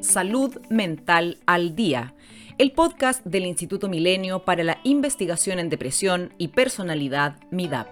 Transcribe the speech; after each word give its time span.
Salud 0.00 0.56
Mental 0.70 1.38
al 1.46 1.74
Día, 1.74 2.14
el 2.56 2.70
podcast 2.70 3.24
del 3.24 3.46
Instituto 3.46 3.88
Milenio 3.88 4.44
para 4.44 4.62
la 4.62 4.78
Investigación 4.84 5.58
en 5.58 5.70
Depresión 5.70 6.32
y 6.38 6.48
Personalidad 6.48 7.36
MIDAP. 7.50 7.88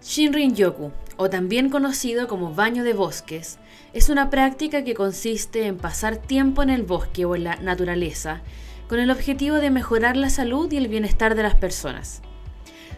Shinrin-yoku, 0.00 0.92
o 1.16 1.28
también 1.28 1.70
conocido 1.70 2.28
como 2.28 2.54
baño 2.54 2.84
de 2.84 2.92
bosques, 2.92 3.58
es 3.92 4.10
una 4.10 4.30
práctica 4.30 4.84
que 4.84 4.94
consiste 4.94 5.66
en 5.66 5.76
pasar 5.76 6.18
tiempo 6.18 6.62
en 6.62 6.70
el 6.70 6.84
bosque 6.84 7.24
o 7.24 7.34
en 7.34 7.44
la 7.44 7.56
naturaleza 7.56 8.42
con 8.88 9.00
el 9.00 9.10
objetivo 9.10 9.56
de 9.56 9.70
mejorar 9.70 10.16
la 10.16 10.30
salud 10.30 10.70
y 10.72 10.76
el 10.76 10.88
bienestar 10.88 11.34
de 11.34 11.42
las 11.42 11.56
personas. 11.56 12.22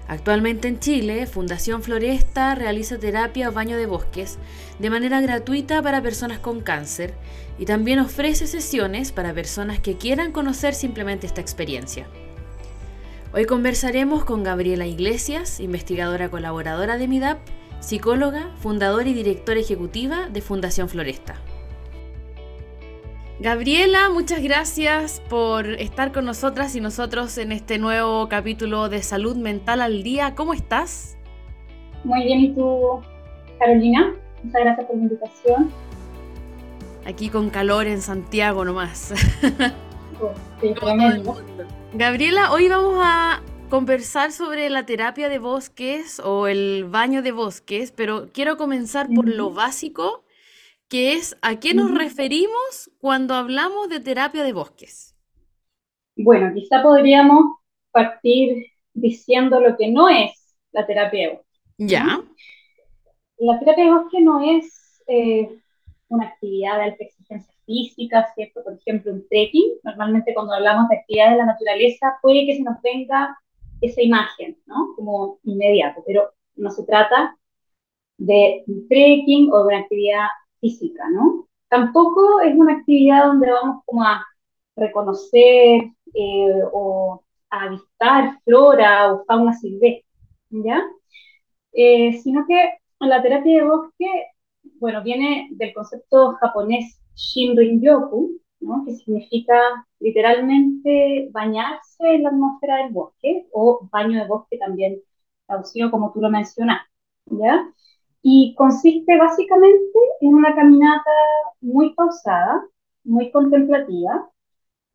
Actualmente 0.07 0.69
en 0.69 0.81
Chile, 0.81 1.27
Fundación 1.27 1.83
Floresta 1.83 2.55
realiza 2.55 2.99
terapia 2.99 3.49
o 3.49 3.53
baño 3.53 3.79
de 3.79 3.87
bosques 3.87 4.39
de 4.79 4.91
manera 4.91 5.21
gratuita 5.23 5.81
para 5.81 6.03
personas 6.03 6.39
con 6.39 6.61
cáncer 6.61 7.15
y 7.59 7.65
también 7.65 7.99
ofrece 7.99 8.47
sesiones 8.47 9.13
para 9.13 9.33
personas 9.33 9.79
que 9.81 9.97
quieran 9.97 10.33
conocer 10.33 10.75
simplemente 10.75 11.27
esta 11.27 11.41
experiencia. 11.41 12.07
Hoy 13.33 13.47
conversaremos 13.47 14.25
con 14.25 14.45
Gabriela 14.45 14.87
Iglesias, 14.87 15.59
investigadora 15.59 16.29
colaboradora 16.29 16.99
de 16.99 17.09
MIDAP, 17.09 17.39
psicóloga, 17.81 18.51
fundadora 18.61 19.09
y 19.09 19.15
directora 19.15 19.61
ejecutiva 19.61 20.29
de 20.29 20.43
Fundación 20.43 20.89
Floresta. 20.89 21.37
Gabriela, 23.41 24.11
muchas 24.11 24.41
gracias 24.43 25.21
por 25.29 25.67
estar 25.67 26.13
con 26.13 26.25
nosotras 26.25 26.77
y 26.77 26.81
nosotros 26.81 27.37
en 27.37 27.51
este 27.51 27.79
nuevo 27.79 28.29
capítulo 28.29 28.89
de 28.89 29.03
Salud 29.03 29.37
Mental 29.37 29.83
al 29.83 30.05
Día. 30.05 30.37
¿Cómo 30.37 30.55
estás? 30.55 31.19
Muy 32.05 32.23
bien, 32.25 32.41
¿y 32.41 32.55
tú, 32.55 33.01
Carolina? 33.59 34.15
Muchas 34.45 34.61
gracias 34.61 34.87
por 34.87 34.97
la 34.97 35.03
invitación. 35.03 35.71
Aquí 37.05 37.29
con 37.29 37.51
calor 37.51 37.89
en 37.89 38.01
Santiago 38.03 38.65
nomás. 38.65 39.13
Oh, 40.21 40.33
Gabriela, 41.93 42.53
hoy 42.53 42.69
vamos 42.69 42.95
a 43.03 43.43
conversar 43.69 44.31
sobre 44.31 44.71
la 44.71 44.87
terapia 44.87 45.29
de 45.29 45.41
bosques 45.41 46.21
o 46.21 46.47
el 46.47 46.85
baño 46.85 47.21
de 47.21 47.33
bosques, 47.33 47.91
pero 47.91 48.29
quiero 48.33 48.57
comenzar 48.57 49.09
por 49.13 49.27
lo 49.27 49.51
básico 49.51 50.24
que 50.95 51.15
es 51.15 51.37
a 51.43 51.59
qué 51.59 51.75
nos 51.75 51.93
referimos 51.93 52.89
cuando 53.01 53.35
hablamos 53.35 53.89
de 53.89 53.99
terapia 53.99 54.45
de 54.45 54.53
bosques. 54.53 55.17
Bueno, 56.15 56.53
quizá 56.55 56.85
podríamos 56.85 57.57
partir 57.91 58.67
diciendo 58.93 59.59
lo 59.59 59.77
que 59.77 59.91
no 59.91 60.09
es 60.09 60.55
la 60.71 60.87
terapia 60.87 61.21
de 61.21 61.35
bosque. 61.35 61.59
Ya. 61.79 62.23
La 63.39 63.59
terapia 63.59 63.87
de 63.87 63.91
bosque 63.91 64.21
no 64.21 64.41
es 64.41 65.03
eh, 65.09 65.59
una 66.07 66.29
actividad 66.29 66.77
de 66.77 66.85
alta 66.85 67.03
exigencia 67.03 67.55
física, 67.67 68.33
¿cierto? 68.37 68.63
Por 68.63 68.75
ejemplo, 68.75 69.15
un 69.15 69.27
trekking. 69.29 69.81
Normalmente 69.83 70.33
cuando 70.33 70.55
hablamos 70.55 70.89
de 70.91 70.99
actividades 70.99 71.33
de 71.33 71.39
la 71.39 71.47
naturaleza 71.47 72.19
puede 72.23 72.47
que 72.47 72.55
se 72.59 72.63
nos 72.63 72.81
venga 72.83 73.37
esa 73.81 74.01
imagen, 74.01 74.57
¿no? 74.67 74.95
Como 74.95 75.41
inmediato, 75.43 76.05
pero 76.07 76.31
no 76.55 76.71
se 76.71 76.85
trata 76.85 77.37
de 78.17 78.63
un 78.69 78.87
trekking 78.87 79.53
o 79.53 79.59
de 79.59 79.67
una 79.67 79.79
actividad 79.79 80.29
física, 80.65 81.05
¿no? 81.11 81.47
Tampoco 81.69 82.41
es 82.41 82.55
una 82.57 82.75
actividad 82.79 83.27
donde 83.27 83.51
vamos 83.51 83.83
como 83.85 84.03
a 84.03 84.25
reconocer 84.77 85.91
eh, 86.15 86.63
o 86.73 87.23
a 87.51 87.65
avistar 87.65 88.41
flora 88.45 89.13
o 89.13 89.25
fauna 89.27 89.53
silvestre, 89.55 90.05
¿ya? 90.51 90.83
Eh, 91.73 92.15
sino 92.23 92.47
que 92.49 92.79
la 93.01 93.23
terapia 93.23 93.61
de 93.61 93.69
bosque, 93.69 94.07
bueno, 94.81 95.03
viene 95.03 95.49
del 95.53 95.75
concepto 95.75 96.35
japonés 96.41 96.99
Shinrin-yoku, 97.15 98.41
¿no? 98.61 98.85
que 98.87 98.95
significa 98.95 99.87
literalmente 100.01 101.29
bañarse 101.33 102.15
en 102.15 102.23
la 102.23 102.31
atmósfera 102.31 102.79
del 102.79 102.93
bosque, 102.93 103.47
o 103.53 103.87
baño 103.93 104.21
de 104.23 104.29
bosque 104.29 104.57
también 104.59 105.01
traducido 105.47 105.91
como 105.91 106.13
tú 106.13 106.21
lo 106.21 106.31
mencionas, 106.31 106.81
¿ya? 107.27 107.69
Y 108.25 108.57
consiste 108.57 109.19
básicamente 109.19 110.01
en 110.23 110.35
una 110.35 110.57
caminata 110.57 111.13
muy 111.61 111.95
pausada, 111.95 112.65
muy 113.05 113.31
contemplativa, 113.31 114.31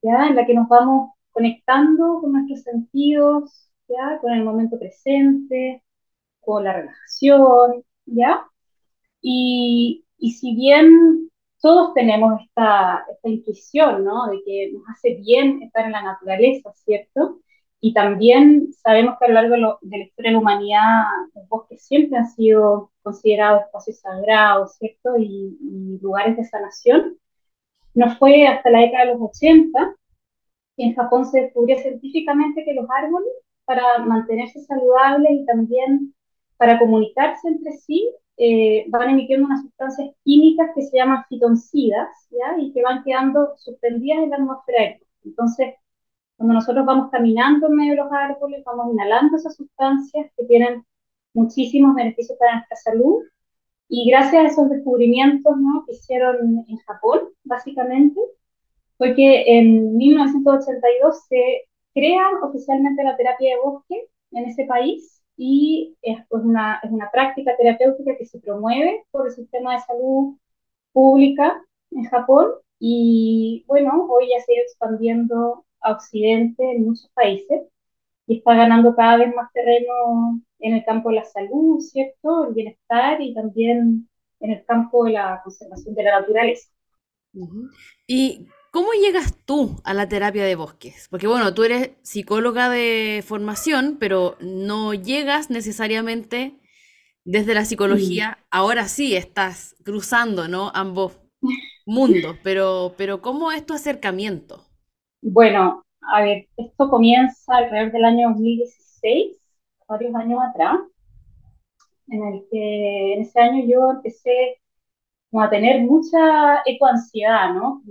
¿ya? 0.03 0.27
en 0.27 0.35
la 0.35 0.45
que 0.45 0.55
nos 0.55 0.69
vamos 0.69 1.11
conectando 1.31 2.21
con 2.21 2.33
nuestros 2.33 2.63
sentidos, 2.63 3.71
¿ya? 3.89 4.19
con 4.21 4.33
el 4.33 4.43
momento 4.45 4.79
presente, 4.79 5.83
con 6.41 6.63
la 6.65 6.73
relajación, 6.73 7.83
¿ya? 8.05 8.45
Y, 9.21 10.05
y 10.17 10.33
si 10.33 10.55
bien 10.55 11.31
todos 11.61 11.93
tenemos 11.93 12.41
esta, 12.41 13.05
esta 13.11 13.29
intuición, 13.29 14.05
¿no? 14.05 14.27
De 14.27 14.41
que 14.45 14.71
nos 14.73 14.83
hace 14.89 15.15
bien 15.15 15.63
estar 15.63 15.85
en 15.85 15.93
la 15.93 16.03
naturaleza, 16.03 16.71
¿cierto? 16.75 17.41
Y 17.81 17.93
también 17.93 18.73
sabemos 18.73 19.15
que 19.17 19.25
a 19.25 19.27
lo 19.29 19.33
largo 19.35 19.79
de, 19.81 19.97
la 19.97 20.03
historia 20.03 20.31
de 20.31 20.33
la 20.33 20.39
humanidad 20.39 21.03
los 21.33 21.47
bosques 21.47 21.81
siempre 21.85 22.17
han 22.17 22.27
sido 22.27 22.91
considerados 23.01 23.63
espacios 23.63 23.99
sagrados, 23.99 24.75
¿cierto? 24.75 25.17
Y, 25.17 25.99
lugares 26.01 26.37
de 26.37 26.45
sanación. 26.45 27.17
No 27.93 28.15
fue 28.17 28.47
hasta 28.47 28.69
la 28.69 28.79
década 28.79 29.05
de 29.05 29.13
los 29.13 29.21
80 29.21 29.95
que 30.77 30.83
en 30.83 30.95
Japón 30.95 31.25
se 31.25 31.41
descubrió 31.41 31.77
científicamente 31.77 32.63
que 32.63 32.73
los 32.73 32.85
árboles, 32.89 33.31
para 33.65 33.99
mantenerse 33.99 34.61
saludables 34.61 35.31
y 35.31 35.45
también 35.45 36.13
para 36.57 36.79
comunicarse 36.79 37.47
entre 37.49 37.73
sí, 37.73 38.13
eh, 38.37 38.85
van 38.87 39.09
emitiendo 39.09 39.45
unas 39.45 39.61
sustancias 39.61 40.09
químicas 40.23 40.71
que 40.73 40.83
se 40.83 40.97
llaman 40.97 41.25
fitoncidas, 41.27 42.09
¿ya? 42.31 42.57
Y 42.57 42.71
que 42.73 42.81
van 42.81 43.03
quedando 43.03 43.53
suspendidas 43.57 44.23
en 44.23 44.29
la 44.29 44.37
atmósfera. 44.37 44.97
Entonces, 45.25 45.75
cuando 46.39 46.53
nosotros 46.53 46.85
vamos 46.85 47.11
caminando 47.11 47.67
en 47.67 47.75
medio 47.75 47.91
de 47.91 47.97
los 47.97 48.11
árboles, 48.13 48.63
vamos 48.63 48.93
inhalando 48.93 49.35
esas 49.35 49.57
sustancias 49.57 50.31
que 50.37 50.45
tienen 50.45 50.85
muchísimos 51.33 51.93
beneficios 51.95 52.39
para 52.39 52.55
nuestra 52.55 52.77
salud. 52.77 53.23
Y 53.89 54.09
gracias 54.09 54.43
a 54.43 54.47
esos 54.47 54.69
descubrimientos 54.69 55.57
¿no? 55.57 55.83
que 55.85 55.95
hicieron 55.95 56.63
en 56.65 56.77
Japón, 56.77 57.23
básicamente, 57.43 58.21
fue 58.97 59.15
que 59.15 59.59
en 59.59 59.97
1982 59.97 61.25
se 61.27 61.63
crea 61.93 62.29
oficialmente 62.41 63.03
la 63.03 63.17
terapia 63.17 63.57
de 63.57 63.61
bosque 63.61 64.07
en 64.31 64.45
ese 64.45 64.63
país 64.63 65.21
y 65.35 65.97
es 66.01 66.19
una, 66.29 66.79
es 66.81 66.89
una 66.89 67.11
práctica 67.11 67.51
terapéutica 67.57 68.15
que 68.17 68.25
se 68.25 68.39
promueve 68.39 69.03
por 69.11 69.27
el 69.27 69.33
sistema 69.33 69.73
de 69.73 69.81
salud 69.81 70.37
pública 70.93 71.61
en 71.91 72.05
Japón 72.05 72.51
y 72.79 73.65
bueno, 73.67 74.07
hoy 74.09 74.29
ya 74.29 74.41
se 74.41 74.53
ha 74.53 74.55
ido 74.55 74.63
expandiendo 74.63 75.65
a 75.81 75.91
Occidente 75.93 76.63
en 76.63 76.85
muchos 76.85 77.09
países 77.13 77.61
y 78.27 78.37
está 78.37 78.53
ganando 78.55 78.95
cada 78.95 79.17
vez 79.17 79.33
más 79.35 79.51
terreno 79.53 80.41
en 80.59 80.73
el 80.75 80.85
campo 80.85 81.09
de 81.09 81.15
la 81.15 81.25
salud, 81.25 81.79
¿cierto? 81.79 82.47
El 82.47 82.53
bienestar 82.53 83.21
y 83.21 83.33
también 83.33 84.07
en 84.39 84.51
el 84.51 84.63
campo 84.65 85.05
de 85.05 85.13
la 85.13 85.41
conservación 85.43 85.95
de 85.95 86.03
la 86.03 86.19
naturaleza. 86.19 86.69
¿Y 88.07 88.47
cómo 88.71 88.89
llegas 88.93 89.35
tú 89.45 89.81
a 89.83 89.93
la 89.93 90.07
terapia 90.07 90.45
de 90.45 90.55
bosques? 90.55 91.07
Porque 91.09 91.27
bueno, 91.27 91.53
tú 91.53 91.63
eres 91.63 91.91
psicóloga 92.01 92.69
de 92.69 93.23
formación, 93.25 93.97
pero 93.99 94.37
no 94.41 94.93
llegas 94.93 95.49
necesariamente 95.49 96.59
desde 97.25 97.53
la 97.53 97.65
psicología. 97.65 98.39
Ahora 98.51 98.87
sí 98.87 99.15
estás 99.15 99.75
cruzando, 99.83 100.47
¿no? 100.47 100.71
Ambos 100.73 101.19
mundos, 101.85 102.37
pero, 102.43 102.93
pero 102.97 103.21
¿cómo 103.21 103.51
es 103.51 103.65
tu 103.65 103.73
acercamiento? 103.73 104.68
Bueno, 105.21 105.85
a 106.01 106.21
ver, 106.23 106.47
esto 106.57 106.89
comienza 106.89 107.55
alrededor 107.55 107.91
del 107.93 108.05
año 108.05 108.29
2016, 108.29 109.37
varios 109.87 110.13
años 110.15 110.39
atrás, 110.43 110.79
en 112.07 112.23
el 112.23 112.45
que 112.51 113.13
en 113.13 113.21
ese 113.21 113.39
año 113.39 113.65
yo 113.67 113.91
empecé 113.91 114.57
a 115.33 115.49
tener 115.49 115.81
mucha 115.83 116.61
ecoansiedad, 116.65 117.53
¿no? 117.53 117.81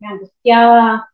me 0.00 0.08
angustiaba 0.08 1.08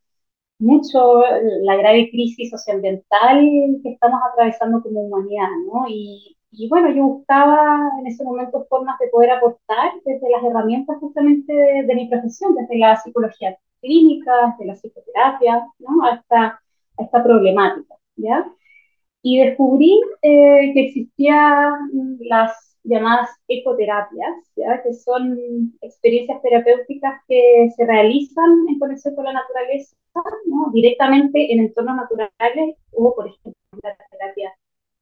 mucho 0.61 1.23
la 1.63 1.77
grave 1.77 2.11
crisis 2.11 2.51
socioambiental 2.51 3.41
que 3.83 3.91
estamos 3.93 4.21
atravesando 4.33 4.83
como 4.83 5.03
humanidad, 5.03 5.49
¿no? 5.73 5.87
Y, 5.89 6.37
y 6.53 6.69
bueno, 6.69 6.91
yo 6.95 7.05
buscaba 7.05 7.80
ese 8.11 8.25
momento 8.25 8.67
formas 8.69 8.99
de 8.99 9.09
poder 9.09 9.31
aportar 9.31 9.93
desde 10.05 10.31
las 10.31 10.45
herramientas 10.45 10.99
justamente 11.01 11.53
de, 11.53 11.95
mi 11.95 12.09
profesión, 12.09 12.55
desde 12.55 12.79
la 12.79 12.97
psicología 12.97 13.57
clínica, 13.81 14.33
desde 14.59 14.67
la 14.67 14.75
psicoterapia, 14.75 15.67
¿no? 15.79 16.05
Hasta 16.07 16.61
esta 16.99 17.23
problemática, 17.23 17.95
¿ya? 18.17 18.47
Y 19.23 19.41
descubrí 19.41 20.01
eh, 20.23 20.73
que 20.75 20.87
existían 20.87 22.19
las 22.21 22.71
llamadas 22.83 23.31
ecoterapias, 23.49 24.33
¿ya? 24.57 24.83
que 24.83 24.95
son 24.95 25.75
experiencias 25.81 26.41
terapéuticas 26.43 27.23
que 27.29 27.71
se 27.77 27.87
realizan 27.87 28.67
en 28.69 28.79
conexión 28.79 29.15
con 29.15 29.25
la 29.25 29.35
naturaleza, 29.35 29.95
¿no? 30.47 30.71
directamente 30.73 31.53
en 31.53 31.61
entornos 31.61 31.97
naturales 31.97 32.77
o, 32.93 33.15
por 33.15 33.27
ejemplo, 33.29 33.53
la 33.83 33.97
terapia 34.11 34.55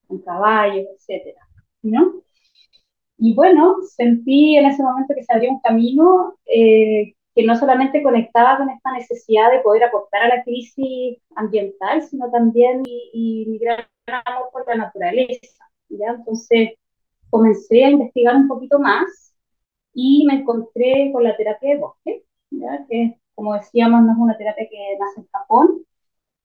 con 0.06 0.18
caballos, 0.20 0.86
etcétera, 0.96 1.40
¿no? 1.82 2.22
Y 3.18 3.34
bueno, 3.34 3.76
sentí 3.96 4.56
en 4.56 4.66
ese 4.66 4.82
momento 4.82 5.14
que 5.14 5.24
se 5.24 5.32
abrió 5.32 5.50
un 5.50 5.60
camino 5.60 6.36
eh, 6.46 7.14
que 7.34 7.44
no 7.44 7.56
solamente 7.56 8.02
conectaba 8.02 8.58
con 8.58 8.70
esta 8.70 8.92
necesidad 8.92 9.50
de 9.50 9.60
poder 9.60 9.84
aportar 9.84 10.22
a 10.22 10.36
la 10.36 10.44
crisis 10.44 11.18
ambiental, 11.34 12.02
sino 12.02 12.30
también 12.30 12.82
y, 12.86 13.46
mi 13.48 13.58
gran 13.58 13.86
amor 14.24 14.50
por 14.52 14.66
la 14.68 14.76
naturaleza. 14.76 15.64
¿ya? 15.88 16.10
Entonces 16.10 16.70
comencé 17.30 17.84
a 17.84 17.90
investigar 17.90 18.36
un 18.36 18.48
poquito 18.48 18.78
más 18.78 19.34
y 19.94 20.24
me 20.26 20.34
encontré 20.40 21.10
con 21.12 21.24
la 21.24 21.36
terapia 21.36 21.74
de 21.74 21.80
bosque, 21.80 22.24
¿ya? 22.50 22.86
que 22.88 23.18
como 23.34 23.54
decíamos 23.54 24.02
no 24.02 24.12
es 24.12 24.18
una 24.18 24.36
terapia 24.36 24.68
que 24.70 24.96
nace 24.98 25.20
en 25.20 25.28
Japón 25.32 25.84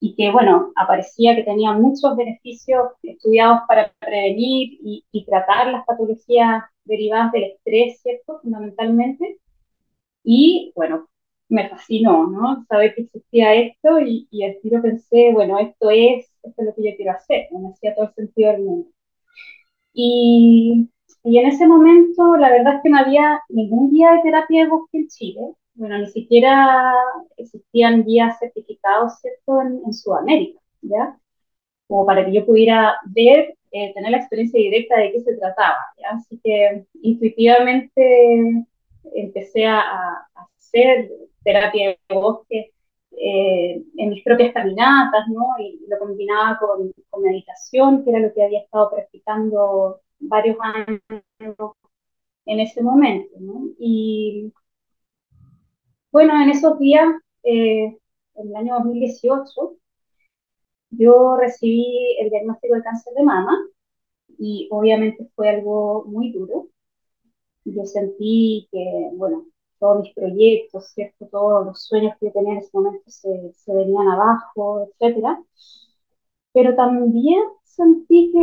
y 0.03 0.15
que, 0.15 0.31
bueno, 0.31 0.73
aparecía 0.75 1.35
que 1.35 1.43
tenía 1.43 1.71
muchos 1.73 2.15
beneficios 2.17 2.91
estudiados 3.03 3.61
para 3.67 3.93
prevenir 3.99 4.77
y, 4.83 5.05
y 5.11 5.25
tratar 5.25 5.71
las 5.71 5.85
patologías 5.85 6.63
derivadas 6.85 7.31
del 7.31 7.43
estrés, 7.45 8.01
¿cierto? 8.01 8.39
Fundamentalmente 8.41 9.39
y 10.23 10.71
bueno, 10.75 11.07
me 11.49 11.69
fascinó, 11.69 12.27
¿no? 12.27 12.65
Saber 12.67 12.95
que 12.95 13.03
existía 13.03 13.53
esto 13.55 13.99
y, 13.99 14.27
y 14.31 14.43
al 14.43 14.59
tiro 14.61 14.81
pensé, 14.81 15.31
bueno, 15.33 15.59
esto 15.59 15.89
es, 15.89 16.27
esto 16.43 16.61
es 16.61 16.67
lo 16.67 16.75
que 16.75 16.91
yo 16.91 16.95
quiero 16.97 17.11
hacer, 17.13 17.47
me 17.51 17.69
hacía 17.69 17.95
todo 17.95 18.07
el 18.07 18.13
sentido 18.15 18.51
del 18.51 18.63
mundo. 18.63 18.89
Y, 19.93 20.89
y, 21.23 21.37
en 21.37 21.47
ese 21.47 21.67
momento, 21.67 22.35
la 22.37 22.49
verdad 22.49 22.75
es 22.75 22.81
que 22.83 22.89
no 22.89 22.97
había 22.97 23.41
ningún 23.49 23.91
guía 23.91 24.11
de 24.13 24.21
terapia 24.23 24.63
de 24.63 24.69
bosque 24.69 24.97
en 24.99 25.07
Chile, 25.07 25.41
bueno, 25.75 25.97
ni 25.97 26.07
siquiera 26.07 26.93
existían 27.37 28.03
guías 28.03 28.37
certificados, 28.39 29.13
en, 29.25 29.93
Sudamérica, 29.93 30.59
¿ya? 30.81 31.17
Como 31.87 32.05
para 32.05 32.25
que 32.25 32.33
yo 32.33 32.45
pudiera 32.45 32.95
ver, 33.05 33.55
eh, 33.71 33.93
tener 33.93 34.11
la 34.11 34.17
experiencia 34.17 34.59
directa 34.59 34.97
de 34.97 35.11
qué 35.11 35.21
se 35.21 35.35
trataba. 35.35 35.77
Así 36.11 36.39
que 36.43 36.85
intuitivamente 37.01 38.65
empecé 39.15 39.65
a, 39.65 40.27
hacer 40.35 41.09
terapia 41.43 41.89
de 41.89 42.15
bosque 42.15 42.71
eh, 43.11 43.83
en 43.97 44.09
mis 44.09 44.23
propias 44.23 44.53
caminatas, 44.53 45.27
¿no? 45.27 45.45
Y 45.59 45.85
lo 45.87 45.99
combinaba 45.99 46.59
con, 46.59 46.91
meditación, 47.21 48.03
que 48.03 48.09
era 48.09 48.19
lo 48.19 48.33
que 48.33 48.43
había 48.43 48.61
estado 48.61 48.89
practicando 48.91 50.01
varios 50.19 50.57
años 50.61 51.01
en 52.45 52.59
ese 52.59 52.81
momento. 52.81 53.35
Y 53.79 54.51
bueno, 56.13 56.41
en 56.41 56.49
esos 56.51 56.79
días, 56.79 57.07
eh, 57.43 57.97
en 58.35 58.47
el 58.49 58.55
año 58.55 58.75
2018, 58.75 59.77
yo 60.91 61.37
recibí 61.37 62.17
el 62.19 62.29
diagnóstico 62.29 62.75
de 62.75 62.83
cáncer 62.83 63.13
de 63.15 63.23
mama 63.23 63.57
y 64.39 64.67
obviamente 64.71 65.29
fue 65.35 65.49
algo 65.49 66.05
muy 66.05 66.31
duro 66.31 66.69
yo 67.65 67.85
sentí 67.85 68.67
que, 68.71 69.09
bueno, 69.15 69.45
todos 69.79 70.01
mis 70.01 70.13
proyectos, 70.13 70.87
¿cierto? 70.93 71.27
Todos 71.31 71.65
los 71.65 71.83
sueños 71.83 72.13
que 72.19 72.27
yo 72.27 72.31
tenía 72.33 72.53
en 72.53 72.59
ese 72.59 72.69
momento 72.73 73.03
se, 73.07 73.53
se 73.53 73.73
venían 73.73 74.07
abajo, 74.07 74.87
etcétera. 74.89 75.41
Pero 76.53 76.75
también 76.75 77.41
sentí 77.63 78.31
que, 78.31 78.39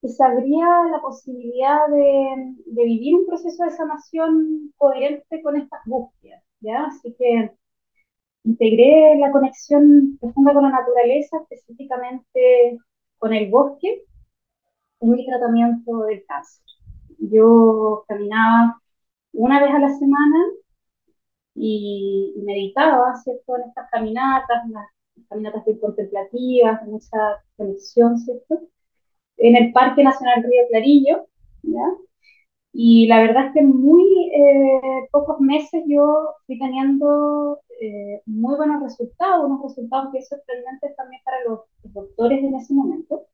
que 0.00 0.08
se 0.08 0.24
abría 0.24 0.66
la 0.90 1.00
posibilidad 1.02 1.88
de, 1.88 2.54
de, 2.66 2.84
vivir 2.84 3.16
un 3.16 3.26
proceso 3.26 3.64
de 3.64 3.70
sanación 3.70 4.72
coherente 4.76 5.42
con 5.42 5.56
estas 5.56 5.80
búsquedas, 5.86 6.42
¿ya? 6.60 6.86
Así 6.86 7.14
que 7.18 7.52
integré 8.44 9.18
la 9.18 9.32
conexión 9.32 10.18
profunda 10.20 10.54
con 10.54 10.62
la 10.64 10.70
naturaleza, 10.70 11.38
específicamente 11.50 12.78
con 13.18 13.34
el 13.34 13.50
bosque, 13.50 14.04
en 15.00 15.10
mi 15.10 15.26
tratamiento 15.26 16.04
del 16.04 16.24
cáncer 16.26 16.68
yo 17.18 18.04
caminaba 18.08 18.80
una 19.32 19.60
vez 19.60 19.70
a 19.74 19.78
la 19.78 19.90
semana 19.98 20.46
y, 21.54 22.34
meditaba, 22.44 23.14
¿cierto? 23.16 23.56
En 23.56 23.68
estas 23.68 23.90
caminatas, 23.90 24.68
las 24.70 24.86
caminatas 25.28 25.64
bien 25.64 25.78
contemplativas, 25.80 26.80
esa 26.88 27.42
conexión, 27.56 28.18
¿cierto? 28.18 28.60
En 29.38 29.56
el 29.56 29.72
Parque 29.72 30.02
Nacional 30.04 30.42
Río 30.42 30.62
Clarillo, 30.68 31.26
¿ya? 31.62 31.84
Y 32.72 33.06
la 33.08 33.20
verdad 33.20 33.46
es 33.46 33.52
que 33.54 33.60
en 33.60 33.80
muy 33.80 34.30
eh, 34.34 35.08
pocos 35.10 35.40
meses 35.40 35.82
yo 35.86 36.34
fui 36.46 36.58
teniendo 36.58 37.60
eh, 37.80 38.22
muy 38.26 38.56
buenos 38.56 38.82
resultados, 38.82 39.46
unos 39.46 39.62
resultados 39.62 40.12
que 40.12 40.22
sorprendentes 40.22 40.94
también 40.96 41.22
para 41.24 41.44
los, 41.44 41.60
los 41.82 41.92
doctores 41.94 42.44
en 42.44 42.54
ese 42.54 42.74
momento. 42.74 43.26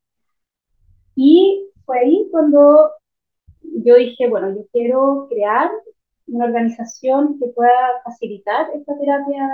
Y 1.17 1.69
fue 1.85 2.01
ahí 2.01 2.29
cuando 2.31 2.91
yo 3.63 3.97
dije, 3.97 4.29
bueno, 4.29 4.55
yo 4.55 4.67
quiero 4.73 5.27
crear 5.29 5.71
una 6.27 6.47
organización 6.47 7.39
que 7.39 7.49
pueda 7.49 8.03
facilitar 8.05 8.69
esta 8.75 8.99
terapia 8.99 9.49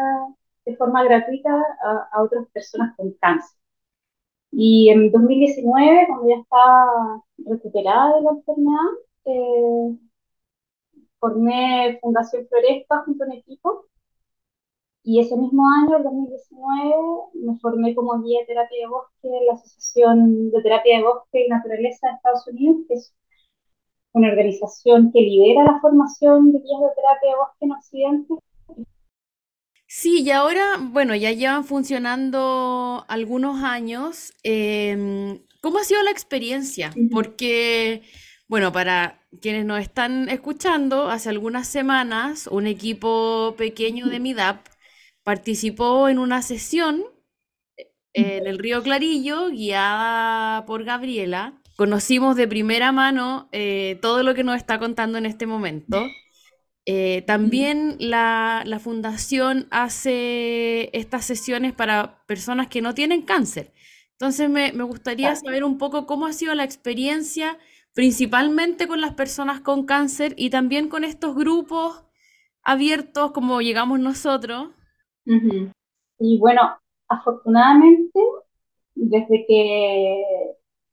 de 0.64 0.76
forma 0.76 1.04
gratuita 1.04 1.50
a, 2.12 2.22
otras 2.22 2.46
personas 2.48 2.96
con 2.96 3.12
cáncer. 3.20 3.59
Y 4.52 4.90
en 4.90 5.10
2019, 5.12 6.06
cuando 6.08 6.28
ya 6.28 6.36
estaba 6.42 7.24
recuperada 7.38 8.16
de 8.16 8.22
la 8.22 8.30
enfermedad, 8.30 8.90
eh, 9.26 9.96
formé 11.20 11.98
Fundación 12.00 12.46
Floresta 12.48 13.02
junto 13.04 13.24
a 13.24 13.26
un 13.28 13.32
equipo. 13.34 13.86
Y 15.02 15.20
ese 15.20 15.36
mismo 15.36 15.64
año, 15.68 15.96
el 15.96 16.04
2019, 16.04 16.94
me 17.34 17.58
formé 17.58 17.94
como 17.94 18.20
guía 18.22 18.40
de 18.40 18.46
terapia 18.46 18.78
de 18.80 18.86
bosque 18.86 19.28
en 19.28 19.46
la 19.46 19.54
Asociación 19.54 20.50
de 20.50 20.62
Terapia 20.62 20.98
de 20.98 21.04
Bosque 21.04 21.46
y 21.46 21.48
Naturaleza 21.48 22.08
de 22.08 22.14
Estados 22.14 22.46
Unidos, 22.48 22.76
que 22.88 22.94
es 22.94 23.14
una 24.12 24.28
organización 24.28 25.10
que 25.12 25.20
lidera 25.20 25.64
la 25.64 25.80
formación 25.80 26.52
de 26.52 26.58
guías 26.60 26.80
de 26.80 26.88
terapia 26.96 27.30
de 27.30 27.36
bosque 27.36 27.64
en 27.64 27.72
Occidente. 27.72 28.34
Sí, 29.92 30.22
y 30.22 30.30
ahora, 30.30 30.76
bueno, 30.80 31.16
ya 31.16 31.32
llevan 31.32 31.64
funcionando 31.64 33.04
algunos 33.08 33.64
años. 33.64 34.32
Em, 34.44 35.40
¿cómo 35.60 35.78
ha 35.78 35.84
sido 35.84 36.00
la 36.04 36.12
experiencia? 36.12 36.92
Porque, 37.10 38.02
bueno, 38.46 38.70
para 38.70 39.20
quienes 39.40 39.64
nos 39.64 39.80
están 39.80 40.28
escuchando, 40.28 41.10
hace 41.10 41.28
algunas 41.28 41.66
semanas 41.66 42.46
un 42.52 42.68
equipo 42.68 43.56
pequeño 43.58 44.06
de 44.06 44.20
MIDAP 44.20 44.64
participó 45.24 46.08
en 46.08 46.20
una 46.20 46.40
sesión 46.42 47.02
eh, 47.76 47.90
en 48.14 48.46
el 48.46 48.60
río 48.60 48.84
Clarillo, 48.84 49.48
guiada 49.48 50.66
por 50.66 50.84
Gabriela, 50.84 51.60
conocimos 51.76 52.36
de 52.36 52.46
primera 52.46 52.92
mano 52.92 53.48
eh, 53.50 53.98
todo 54.00 54.22
lo 54.22 54.34
que 54.36 54.44
nos 54.44 54.56
está 54.56 54.78
contando 54.78 55.18
en 55.18 55.26
este 55.26 55.46
momento. 55.46 56.00
Eh, 56.92 57.22
también 57.22 57.94
la, 58.00 58.64
fundación 58.80 59.68
hace 59.70 60.90
estas 60.92 61.24
sesiones 61.24 61.72
para 61.72 62.24
personas 62.26 62.66
que 62.66 62.82
no 62.82 62.94
tienen 62.94 63.22
cáncer. 63.22 63.72
Entonces 64.18 64.50
me, 64.50 64.72
gustaría 64.72 65.36
saber 65.36 65.62
un 65.62 65.78
poco 65.78 66.04
cómo 66.04 66.26
ha 66.26 66.32
sido 66.32 66.52
la 66.56 66.64
experiencia, 66.64 67.58
principalmente 67.94 68.88
con 68.88 69.00
las 69.00 69.14
personas 69.14 69.60
con 69.60 69.86
cáncer 69.86 70.34
y 70.36 70.50
también 70.50 70.88
con 70.88 71.04
estos 71.04 71.36
grupos 71.36 72.02
abiertos 72.64 73.30
como 73.30 73.60
llegamos 73.60 74.00
nosotros. 74.00 74.70
Y 76.18 76.38
bueno, 76.40 76.76
afortunadamente, 77.06 78.18
desde 78.96 79.46
que 79.46 80.24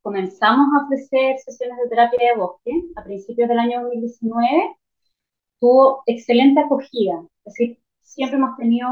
comenzamos 0.04 0.68
a 0.76 0.86
ofrecer 0.86 1.40
sesiones 1.40 1.76
de 1.80 1.90
terapia 1.90 2.20
de 2.34 2.40
bosque 2.40 2.84
a 2.96 3.04
principios 3.04 3.50
del 3.50 3.58
año 3.58 3.82
2019, 3.82 4.78
tuvo 5.60 6.04
excelente 6.06 6.60
acogida. 6.62 7.24
Es 7.46 7.54
decir, 7.54 7.80
siempre 8.02 8.38
hemos 8.38 8.58
tenido 8.58 8.90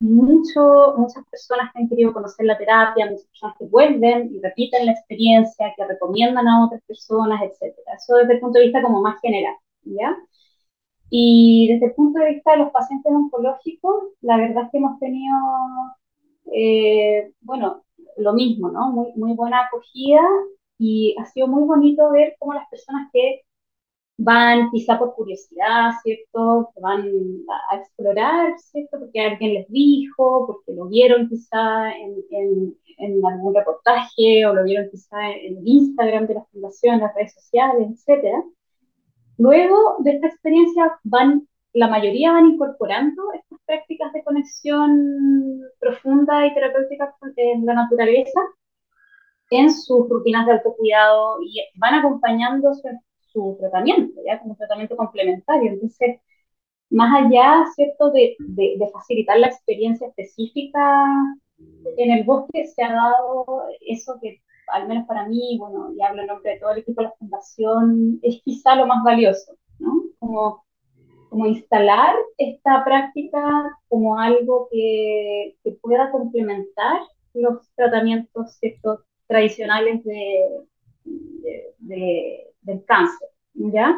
mucho, 0.00 0.94
muchas 0.96 1.24
personas 1.30 1.72
que 1.72 1.80
han 1.80 1.88
querido 1.88 2.12
conocer 2.12 2.46
la 2.46 2.58
terapia, 2.58 3.06
muchas 3.06 3.26
personas 3.28 3.56
que 3.58 3.66
vuelven 3.66 4.34
y 4.34 4.40
repiten 4.40 4.86
la 4.86 4.92
experiencia, 4.92 5.72
que 5.76 5.86
recomiendan 5.86 6.48
a 6.48 6.66
otras 6.66 6.82
personas, 6.86 7.40
etc. 7.42 7.74
Eso 7.96 8.16
desde 8.16 8.34
el 8.34 8.40
punto 8.40 8.58
de 8.58 8.66
vista 8.66 8.82
como 8.82 9.00
más 9.02 9.20
general, 9.20 9.54
¿ya? 9.84 10.16
Y 11.10 11.68
desde 11.72 11.86
el 11.86 11.94
punto 11.94 12.20
de 12.20 12.34
vista 12.34 12.52
de 12.52 12.58
los 12.58 12.70
pacientes 12.72 13.12
oncológicos, 13.12 14.04
la 14.20 14.36
verdad 14.36 14.64
es 14.64 14.70
que 14.72 14.78
hemos 14.78 14.98
tenido, 14.98 15.36
eh, 16.52 17.32
bueno, 17.40 17.84
lo 18.16 18.32
mismo, 18.32 18.70
¿no? 18.70 18.90
Muy, 18.92 19.12
muy 19.16 19.34
buena 19.34 19.62
acogida 19.66 20.20
y 20.78 21.14
ha 21.18 21.26
sido 21.26 21.48
muy 21.48 21.64
bonito 21.64 22.10
ver 22.10 22.36
cómo 22.38 22.54
las 22.54 22.68
personas 22.68 23.08
que 23.12 23.42
van 24.18 24.70
quizá 24.70 24.98
por 24.98 25.14
curiosidad, 25.14 25.92
¿cierto? 26.02 26.70
Van 26.80 27.04
a, 27.70 27.76
explorar, 27.76 28.58
¿cierto? 28.58 28.98
Porque 28.98 29.20
alguien 29.20 29.54
les 29.54 29.68
dijo, 29.68 30.46
porque 30.46 30.72
lo 30.72 30.86
vieron 30.88 31.28
quizá 31.28 31.92
en, 31.92 32.14
en, 32.30 32.76
en 32.98 33.26
algún 33.26 33.54
reportaje 33.54 34.46
o 34.46 34.54
lo 34.54 34.64
vieron 34.64 34.88
quizá 34.90 35.30
en, 35.30 35.58
el 35.58 35.68
Instagram 35.68 36.26
de 36.26 36.34
la 36.34 36.44
fundación, 36.46 36.94
en 36.96 37.00
las 37.02 37.14
redes 37.14 37.34
sociales, 37.34 37.88
etc. 38.06 38.42
Luego 39.38 39.96
de 40.00 40.12
esta 40.12 40.28
experiencia 40.28 40.98
van 41.04 41.46
la 41.76 41.88
mayoría 41.88 42.32
van 42.32 42.46
incorporando 42.46 43.22
estas 43.34 43.58
prácticas 43.66 44.10
de 44.14 44.24
conexión 44.24 45.60
profunda 45.78 46.46
y 46.46 46.54
terapéutica 46.54 47.14
en 47.36 47.66
la 47.66 47.74
naturaleza 47.74 48.40
en 49.50 49.70
sus 49.70 50.08
rutinas 50.08 50.46
de 50.46 50.52
autocuidado 50.52 51.36
y 51.42 51.60
van 51.76 51.96
acompañando 51.96 52.72
su, 52.74 52.88
tratamiento, 53.58 54.20
ya 54.26 54.40
como 54.40 54.56
tratamiento 54.56 54.96
complementario. 54.96 55.72
Entonces, 55.72 56.20
más 56.90 57.24
allá, 57.24 57.64
¿cierto?, 57.74 58.10
de, 58.12 58.36
de, 58.38 58.90
facilitar 58.92 59.38
la 59.38 59.48
experiencia 59.48 60.08
específica 60.08 61.04
en 61.96 62.10
el 62.10 62.24
bosque, 62.24 62.66
se 62.66 62.82
ha 62.82 62.92
dado 62.92 63.64
eso 63.80 64.18
que, 64.20 64.40
al 64.68 64.88
menos 64.88 65.06
para 65.06 65.26
mí, 65.28 65.56
bueno, 65.58 65.92
y 65.96 66.02
hablo 66.02 66.22
en 66.22 66.28
nombre 66.28 66.52
de 66.52 66.60
todo 66.60 66.72
el 66.72 66.78
equipo 66.78 67.00
de 67.02 67.08
la 67.08 67.14
Fundación, 67.18 68.18
es 68.22 68.40
quizá 68.44 68.76
lo 68.76 68.86
más 68.86 69.02
valioso, 69.04 69.56
¿no? 69.78 70.02
Como, 70.18 70.64
como 71.30 71.46
instalar 71.46 72.14
esta 72.38 72.84
práctica 72.84 73.42
como 73.88 74.18
algo 74.18 74.68
que, 74.70 75.56
que 75.62 75.72
pueda 75.72 76.10
complementar 76.10 77.00
los 77.34 77.68
tratamientos 77.74 78.58
tradicionales 79.26 80.04
de, 80.04 80.66
de, 81.78 82.54
del 82.66 82.84
cáncer, 82.84 83.28
¿ya? 83.54 83.96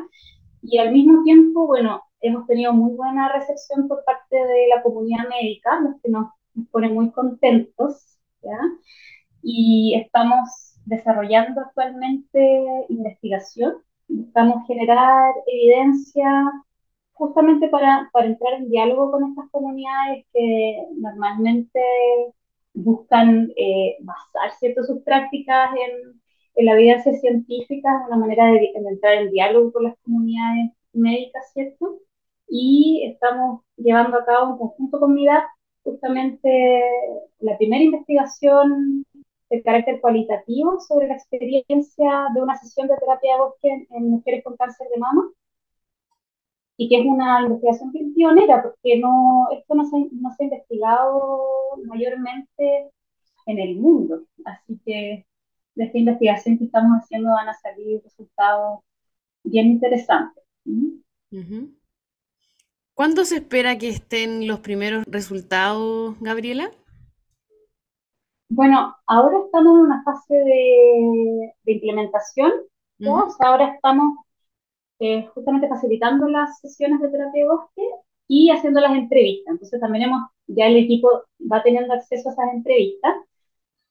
Y 0.62 0.78
al 0.78 0.92
mismo 0.92 1.24
tiempo, 1.24 1.66
bueno, 1.66 2.02
hemos 2.20 2.46
tenido 2.46 2.72
muy 2.72 2.94
buena 2.94 3.32
recepción 3.32 3.88
por 3.88 4.04
parte 4.04 4.36
de 4.36 4.68
la 4.74 4.82
comunidad 4.82 5.28
médica, 5.28 5.80
lo 5.80 5.98
que 6.02 6.10
nos, 6.10 6.28
pone 6.72 6.88
muy 6.88 7.10
contentos, 7.12 8.18
¿ya? 8.42 8.58
Y 9.42 9.94
estamos 9.94 10.74
desarrollando 10.86 11.60
actualmente 11.60 12.64
investigación, 12.88 13.74
buscamos 14.08 14.66
generar 14.66 15.32
evidencia 15.46 16.28
justamente 17.12 17.68
para, 17.68 18.08
para 18.12 18.26
entrar 18.26 18.54
en 18.54 18.70
diálogo 18.70 19.12
con 19.12 19.30
estas 19.30 19.50
comunidades 19.50 20.26
que 20.32 20.82
normalmente 20.96 21.80
buscan 22.74 23.52
eh, 23.56 23.96
basar 24.00 24.52
¿cierto? 24.58 24.84
sus 24.84 25.02
prácticas 25.02 25.70
en, 25.76 26.20
en 26.58 26.66
la 26.66 26.74
evidencia 26.74 27.14
científica, 27.14 28.04
una 28.08 28.16
manera 28.16 28.46
de, 28.46 28.72
de, 28.74 28.88
entrar 28.90 29.14
en 29.14 29.30
diálogo 29.30 29.72
con 29.72 29.84
las 29.84 29.96
comunidades 30.04 30.72
médicas, 30.92 31.52
¿cierto? 31.52 32.00
y 32.48 33.04
estamos 33.04 33.62
llevando 33.76 34.18
a 34.18 34.24
cabo 34.24 34.52
en 34.52 34.58
conjunto 34.58 35.00
con 35.00 35.14
MIDAP 35.14 35.44
justamente 35.84 36.82
la 37.40 37.56
primera 37.56 37.84
investigación 37.84 39.04
de 39.50 39.62
carácter 39.62 40.00
cualitativo 40.00 40.80
sobre 40.80 41.08
la 41.08 41.14
experiencia 41.14 42.26
de 42.34 42.42
una 42.42 42.56
sesión 42.56 42.88
de 42.88 42.96
terapia 42.96 43.34
de 43.34 43.40
bosque 43.40 43.86
en, 43.90 44.10
mujeres 44.10 44.44
con 44.44 44.56
cáncer 44.56 44.88
de 44.92 44.98
mama 44.98 45.30
y 46.76 46.88
que 46.88 47.00
es 47.00 47.06
una 47.06 47.42
investigación 47.42 47.92
pionera 48.14 48.62
porque 48.62 48.98
no, 48.98 49.48
esto 49.52 49.74
no 49.74 49.84
se, 49.86 49.96
no 50.12 50.30
se 50.34 50.44
ha 50.44 50.46
investigado 50.46 51.42
mayormente 51.86 52.90
en 53.46 53.58
el 53.58 53.76
mundo. 53.76 54.22
Así 54.44 54.78
que 54.84 55.26
de 55.78 55.84
esta 55.84 55.98
investigación 55.98 56.58
que 56.58 56.64
estamos 56.64 56.98
haciendo 57.00 57.30
van 57.30 57.48
a 57.48 57.54
salir 57.54 58.02
resultados 58.02 58.80
bien 59.44 59.68
interesantes. 59.68 60.44
Uh 60.60 60.98
¿Cuándo 62.94 63.24
se 63.24 63.36
espera 63.36 63.78
que 63.78 63.90
estén 63.90 64.48
los 64.48 64.58
primeros 64.58 65.04
resultados, 65.06 66.16
Gabriela? 66.20 66.72
Bueno, 68.48 68.96
ahora 69.06 69.38
estamos 69.44 69.78
en 69.78 69.84
una 69.84 70.02
fase 70.02 70.34
de, 70.34 71.54
implementación. 71.64 72.50
ahora 73.38 73.74
estamos 73.74 74.18
eh, 74.98 75.28
justamente 75.32 75.68
facilitando 75.68 76.26
las 76.28 76.58
sesiones 76.58 77.00
de 77.00 77.08
terapia 77.08 77.44
de 77.44 77.48
bosque 77.48 77.82
y 78.26 78.50
haciendo 78.50 78.80
las 78.80 78.96
entrevistas. 78.96 79.52
Entonces 79.52 79.80
también 79.80 80.06
hemos, 80.06 80.22
ya 80.48 80.66
el 80.66 80.78
equipo 80.78 81.08
va 81.40 81.62
teniendo 81.62 81.94
acceso 81.94 82.30
a 82.30 82.32
esas 82.32 82.52
entrevistas, 82.52 83.14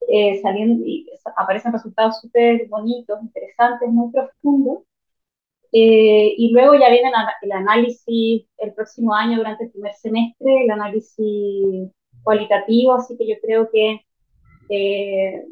eh, 0.08 0.40
saliendo 0.42 0.86
y 0.86 1.08
aparecen 1.36 1.74
resultados 1.74 2.20
súper 2.22 2.68
bonitos, 2.68 3.22
interesantes, 3.22 3.90
muy 3.90 4.12
profundos. 4.12 4.84
Eh, 5.72 6.34
y 6.38 6.52
luego 6.54 6.76
ya 6.76 6.90
viene 6.90 7.12
el 7.42 7.52
análisis 7.52 8.46
el 8.58 8.74
próximo 8.74 9.14
año 9.14 9.38
durante 9.38 9.66
el 9.66 9.72
primer 9.72 9.94
semestre, 9.96 10.64
el 10.64 10.72
análisis 10.72 11.92
cualitativo, 12.24 12.94
así 12.94 13.18
que 13.18 13.28
yo 13.28 13.36
creo 13.42 13.70
que 13.72 14.02
eh, 14.70 15.46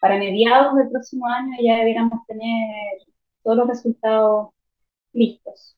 para 0.00 0.18
mediados 0.18 0.76
del 0.76 0.88
próximo 0.88 1.26
año 1.26 1.56
ya 1.62 1.76
deberíamos 1.76 2.26
tener 2.26 3.02
todos 3.42 3.58
los 3.58 3.68
resultados 3.68 4.48
listos. 5.12 5.76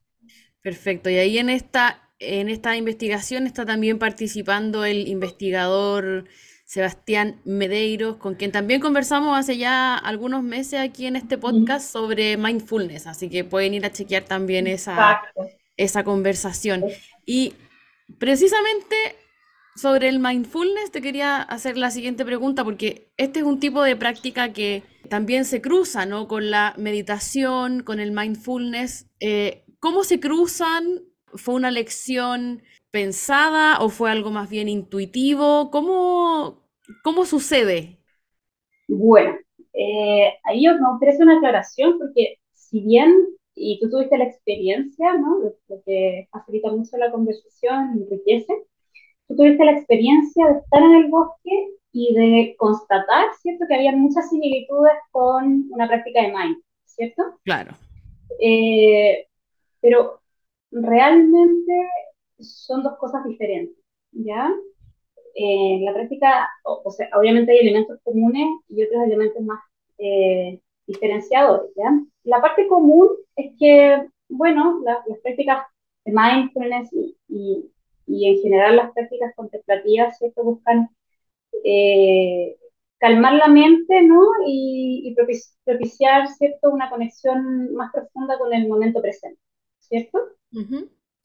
Perfecto, 0.61 1.11
y 1.11 1.17
ahí 1.17 1.39
en 1.39 1.51
esta, 1.51 2.12
en 2.23 2.49
esta 2.49 2.77
investigación 2.77 3.47
está 3.47 3.67
también 3.67 3.99
participando 3.99 4.85
el 4.85 5.09
investigador 5.09 6.25
Sebastián 6.65 7.41
Medeiros, 7.45 8.17
con 8.17 8.35
quien 8.35 8.51
también 8.51 8.81
conversamos 8.81 9.39
hace 9.39 9.59
ya 9.59 9.95
algunos 9.97 10.43
meses 10.43 10.81
aquí 10.81 11.07
en 11.07 11.17
este 11.17 11.37
podcast 11.37 11.91
sobre 11.91 12.37
mindfulness, 12.37 13.07
así 13.07 13.29
que 13.29 13.45
pueden 13.45 13.75
ir 13.75 13.85
a 13.85 13.93
chequear 13.93 14.25
también 14.25 14.67
esa, 14.67 15.23
esa 15.77 16.03
conversación. 16.03 16.85
Y 17.27 17.55
precisamente 18.19 18.97
sobre 19.77 20.09
el 20.09 20.19
mindfulness 20.19 20.91
te 20.91 21.03
quería 21.03 21.43
hacer 21.43 21.77
la 21.77 21.91
siguiente 21.91 22.25
pregunta, 22.25 22.65
porque 22.65 23.13
este 23.17 23.41
es 23.41 23.45
un 23.45 23.61
tipo 23.61 23.83
de 23.83 23.97
práctica 23.97 24.53
que 24.53 24.83
también 25.09 25.45
se 25.45 25.61
cruza, 25.61 26.07
¿no? 26.07 26.27
Con 26.27 26.51
la 26.51 26.75
meditación, 26.79 27.83
con 27.83 28.01
el 28.01 28.13
mindfulness. 28.13 29.11
Eh, 29.21 29.65
¿Cómo 29.79 30.05
se 30.05 30.21
cruzan? 30.21 31.03
¿Fue 31.35 31.55
una 31.55 31.71
lección 31.71 32.63
pensada 32.91 33.81
o 33.81 33.89
fue 33.89 34.11
algo 34.11 34.31
más 34.31 34.51
bien 34.51 34.69
intuitivo? 34.69 35.71
¿Cómo, 35.71 36.63
¿Cómo 37.03 37.25
sucede? 37.25 37.99
Bueno, 38.89 39.37
eh, 39.73 40.35
ahí 40.45 40.65
me 40.67 40.89
ofrece 40.95 41.23
una 41.23 41.39
aclaración 41.39 41.99
porque 41.99 42.39
si 42.53 42.81
bien, 42.81 43.13
y 43.55 43.79
tú 43.81 43.91
tuviste 43.91 44.17
la 44.19 44.25
experiencia, 44.25 45.15
¿no? 45.15 45.39
Lo 45.69 45.83
que 45.85 46.29
facilita 46.31 46.71
mucho 46.71 46.97
la 46.97 47.11
conversación, 47.11 47.99
enriquece, 47.99 48.53
tú 49.29 49.37
tuviste 49.37 49.65
la 49.65 49.73
experiencia 49.73 50.47
de 50.47 50.59
estar 50.59 50.83
en 50.83 50.93
el 50.93 51.11
bosque 51.11 51.69
y 51.93 52.15
de 52.15 52.55
constatar, 52.57 53.27
¿cierto? 53.41 53.67
Que 53.69 53.75
había 53.75 53.93
muchas 53.93 54.29
similitudes 54.31 54.95
con 55.11 55.69
una 55.71 55.87
práctica 55.87 56.23
de 56.23 56.29
mind, 56.29 56.57
¿cierto? 56.87 57.23
Claro. 57.45 57.75
Eh, 58.41 59.27
pero 59.81 60.22
realmente 60.73 61.73
son 62.39 62.83
dos 62.83 62.97
cosas 62.99 63.25
diferentes, 63.25 63.77
¿ya? 64.13 64.53
en 65.35 65.85
la 65.85 65.95
práctica, 65.95 66.51
o, 66.65 66.91
sea, 66.91 67.09
obviamente 67.19 67.53
hay 67.53 67.59
elementos 67.59 67.99
comunes 68.03 68.47
y 68.69 68.83
otros 68.85 69.05
elementos 69.05 69.43
más 69.43 69.61
eh, 69.99 70.61
diferenciadores. 70.87 71.71
¿ya? 71.77 71.91
La 72.25 72.41
parte 72.41 72.67
común 72.69 73.09
es 73.37 73.53
que, 73.59 74.07
bueno, 74.29 74.81
las 74.85 74.99
prácticas 75.23 75.67
de 76.05 76.13
mindfulness 76.13 76.93
y, 76.93 77.17
y, 77.29 77.71
y, 78.07 78.29
en 78.29 78.43
general 78.43 78.77
las 78.77 78.93
prácticas 78.93 79.35
contemplativas, 79.37 80.19
¿cierto? 80.19 80.43
Buscan 80.43 80.89
eh, 81.65 82.57
calmar 82.99 83.35
la 83.35 83.49
mente, 83.49 84.03
¿no? 84.03 84.21
Y, 84.47 85.15
propiciar, 85.65 86.29
¿cierto? 86.29 86.71
Una 86.71 86.91
conexión 86.91 87.73
más 87.75 87.93
profunda 87.93 88.39
con 88.39 88.53
el 88.53 88.69
momento 88.69 89.01
presente, 89.01 89.41
¿cierto? 89.81 90.19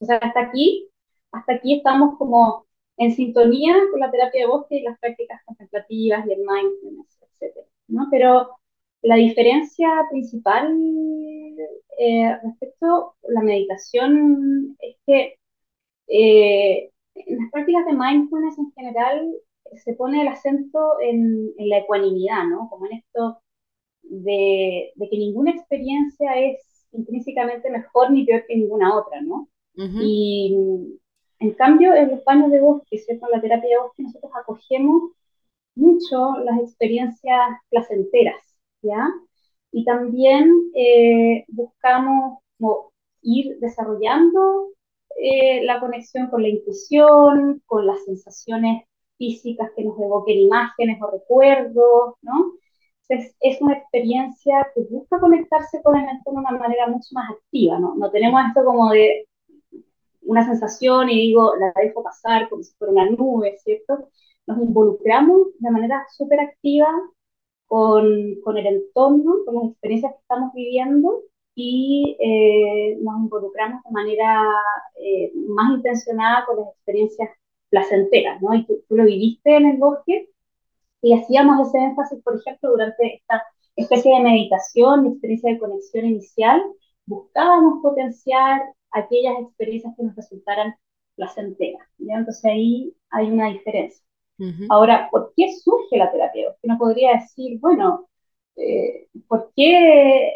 O 0.00 0.04
sea, 0.04 0.16
hasta 0.16 0.40
aquí, 0.40 0.88
hasta 1.32 1.54
aquí 1.54 1.76
estamos 1.76 2.16
como 2.18 2.66
en 2.96 3.12
sintonía 3.12 3.74
con 3.90 4.00
la 4.00 4.10
terapia 4.10 4.42
de 4.42 4.48
bosque 4.48 4.76
y 4.76 4.82
las 4.82 4.98
prácticas 4.98 5.40
contemplativas 5.44 6.26
y 6.26 6.32
el 6.32 6.40
mindfulness, 6.40 7.18
etc. 7.40 7.54
¿no? 7.88 8.08
Pero 8.10 8.50
la 9.02 9.16
diferencia 9.16 9.88
principal 10.10 10.76
eh, 11.98 12.38
respecto 12.42 12.86
a 12.86 13.32
la 13.32 13.42
meditación 13.42 14.76
es 14.80 14.96
que 15.06 15.34
eh, 16.08 16.90
en 17.14 17.38
las 17.38 17.50
prácticas 17.50 17.86
de 17.86 17.92
mindfulness 17.92 18.58
en 18.58 18.72
general 18.72 19.34
se 19.84 19.94
pone 19.94 20.22
el 20.22 20.28
acento 20.28 21.00
en, 21.00 21.52
la 21.58 21.78
ecuanimidad, 21.78 22.44
¿no? 22.46 22.68
Como 22.70 22.86
en 22.86 22.98
esto 22.98 23.40
de, 24.02 24.92
que 24.98 25.18
ninguna 25.18 25.50
experiencia 25.52 26.36
es 26.38 26.77
intrínsecamente 26.92 27.70
mejor 27.70 28.10
ni 28.10 28.24
peor 28.24 28.44
que 28.46 28.56
ninguna 28.56 28.96
otra, 28.96 29.20
¿no? 29.20 29.48
Y 29.76 30.56
en 31.38 31.52
cambio, 31.54 31.94
en 31.94 32.10
los 32.10 32.24
baños 32.24 32.50
de 32.50 32.60
bosque, 32.60 32.98
¿cierto? 32.98 33.26
En 33.26 33.32
la 33.32 33.40
terapia 33.40 33.70
de 33.70 33.82
bosque, 33.82 34.02
nosotros 34.02 34.32
acogemos 34.34 35.12
mucho 35.76 36.36
las 36.44 36.58
experiencias 36.60 37.40
placenteras, 37.70 38.42
¿ya? 38.82 39.08
Y 39.70 39.84
también 39.84 40.50
eh, 40.74 41.44
buscamos 41.48 42.40
ir 43.22 43.58
desarrollando 43.60 44.70
eh, 45.16 45.64
la 45.64 45.80
conexión 45.80 46.28
con 46.28 46.42
la 46.42 46.48
intuición, 46.48 47.62
con 47.66 47.86
las 47.86 48.04
sensaciones 48.04 48.84
físicas 49.16 49.70
que 49.76 49.84
nos 49.84 49.98
evoquen 49.98 50.38
imágenes 50.38 51.00
o 51.02 51.10
recuerdos, 51.10 52.14
¿no? 52.22 52.52
Es, 53.08 53.34
es, 53.40 53.60
una 53.62 53.74
experiencia 53.74 54.66
que 54.74 54.82
busca 54.90 55.18
conectarse 55.18 55.82
con 55.82 55.96
el 55.96 56.08
entorno 56.08 56.42
de 56.42 56.46
una 56.48 56.58
manera 56.58 56.88
mucho 56.88 57.08
más 57.12 57.30
activa, 57.30 57.78
¿no? 57.78 57.94
No 57.94 58.10
tenemos 58.10 58.40
esto 58.48 58.64
como 58.64 58.90
de 58.90 59.26
una 60.22 60.44
sensación 60.46 61.08
y 61.10 61.16
digo, 61.28 61.54
la 61.56 61.72
dejo 61.82 62.02
pasar 62.02 62.48
como 62.50 62.62
si 62.62 62.74
fuera 62.76 62.92
una 62.92 63.10
nube, 63.10 63.56
¿cierto? 63.58 64.10
Nos 64.46 64.58
involucramos 64.58 65.48
de 65.58 65.70
manera 65.70 66.04
súper 66.10 66.40
activa 66.40 66.88
con, 67.66 68.36
con, 68.44 68.58
el 68.58 68.66
entorno, 68.66 69.36
con 69.44 69.54
las 69.54 69.64
experiencias 69.72 70.12
que 70.12 70.20
estamos 70.20 70.52
viviendo 70.54 71.22
y 71.54 72.16
eh, 72.20 72.98
nos 73.00 73.16
involucramos 73.20 73.82
de 73.84 73.90
manera 73.90 74.44
eh, 75.02 75.32
más 75.48 75.76
intencionada 75.76 76.44
con 76.46 76.58
las 76.58 76.68
experiencias 76.68 77.30
placenteras, 77.70 78.40
¿no? 78.42 78.54
Y 78.54 78.66
tú, 78.66 78.82
lo 78.90 79.04
viviste 79.04 79.56
en 79.56 79.66
el 79.66 79.76
bosque 79.78 80.28
y 81.02 81.14
hacíamos 81.14 81.68
ese 81.68 81.78
énfasis, 81.78 82.22
por 82.22 82.36
ejemplo, 82.36 82.70
durante 82.70 83.16
esta 83.16 83.42
especie 83.76 84.14
de 84.16 84.22
meditación, 84.22 85.06
experiencia 85.06 85.52
de 85.52 85.58
conexión 85.58 86.06
inicial, 86.06 86.62
buscábamos 87.06 87.80
potenciar 87.82 88.60
aquellas 88.90 89.34
experiencias 89.40 89.94
que 89.96 90.02
nos 90.02 90.16
resultaran 90.16 90.74
placenteras. 91.16 91.86
¿ya? 91.98 92.16
Entonces 92.16 92.44
ahí 92.44 92.94
hay 93.10 93.30
una 93.30 93.48
diferencia. 93.48 94.02
Ahora, 94.68 95.08
¿por 95.10 95.32
qué 95.36 95.52
surge 95.52 95.96
la 95.96 96.12
terapia? 96.12 96.54
Uno 96.62 96.78
podría 96.78 97.14
decir, 97.14 97.58
bueno, 97.58 98.08
eh, 98.54 99.08
¿por 99.26 99.50
qué 99.56 100.32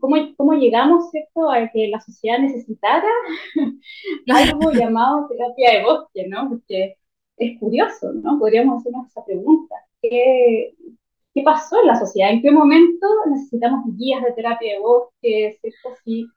cómo, 0.00 0.16
cómo 0.36 0.54
llegamos, 0.54 1.10
¿cierto?, 1.10 1.50
a 1.50 1.68
que 1.68 1.88
la 1.88 2.00
sociedad 2.00 2.38
necesitara 2.38 3.08
algo 4.28 4.70
llamado 4.72 5.26
terapia 5.28 5.72
de 5.72 5.84
bosque, 5.84 6.28
¿no? 6.28 6.48
Porque 6.48 6.96
es 7.36 7.58
curioso, 7.58 8.12
¿no? 8.12 8.38
Podríamos 8.38 8.80
hacernos 8.80 9.08
esa 9.08 9.24
pregunta. 9.24 9.74
¿Qué, 10.08 10.74
¿Qué 11.34 11.42
pasó 11.42 11.80
en 11.80 11.86
la 11.88 11.96
sociedad? 11.96 12.30
¿En 12.30 12.42
qué 12.42 12.50
momento 12.50 13.06
necesitamos 13.30 13.84
guías 13.96 14.22
de 14.22 14.32
terapia 14.32 14.74
de 14.74 14.80
bosque. 14.80 15.58
Si 16.04 16.28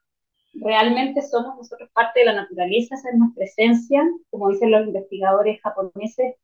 realmente 0.54 1.22
somos 1.22 1.56
nosotros 1.56 1.90
parte 1.92 2.20
de 2.20 2.26
la 2.26 2.34
naturaleza, 2.34 2.94
esa 2.94 3.10
es 3.10 3.16
nuestra 3.16 3.44
esencia, 3.44 4.02
como 4.30 4.50
dicen 4.50 4.70
los 4.70 4.86
investigadores 4.86 5.60
japoneses, 5.62 6.36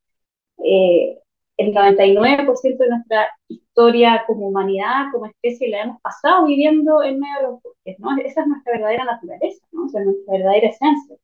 eh, 0.59 1.19
el 1.57 1.73
99% 1.73 2.85
de 2.85 2.91
nuestra 2.91 3.29
historia 3.49 4.25
como 4.27 4.49
humanidad, 4.49 5.07
como 5.13 5.27
especie, 5.27 5.69
la 5.69 5.83
hemos 5.83 6.01
pasado 6.03 6.47
viviendo 6.47 7.03
en 7.03 7.21
medio 7.21 7.37
de 7.39 7.43
los 7.45 7.63
bosques, 7.63 7.99
¿no? 8.01 8.17
Esa 8.19 8.43
es 8.43 8.47
nuestra 8.47 8.73
verdadera 8.73 9.05
naturaleza, 9.05 9.65
¿no? 9.73 9.87
Esa 9.87 10.01
es 10.01 10.07
nuestra 10.07 10.33
verdadera 10.33 10.69
esencia. 10.69 11.17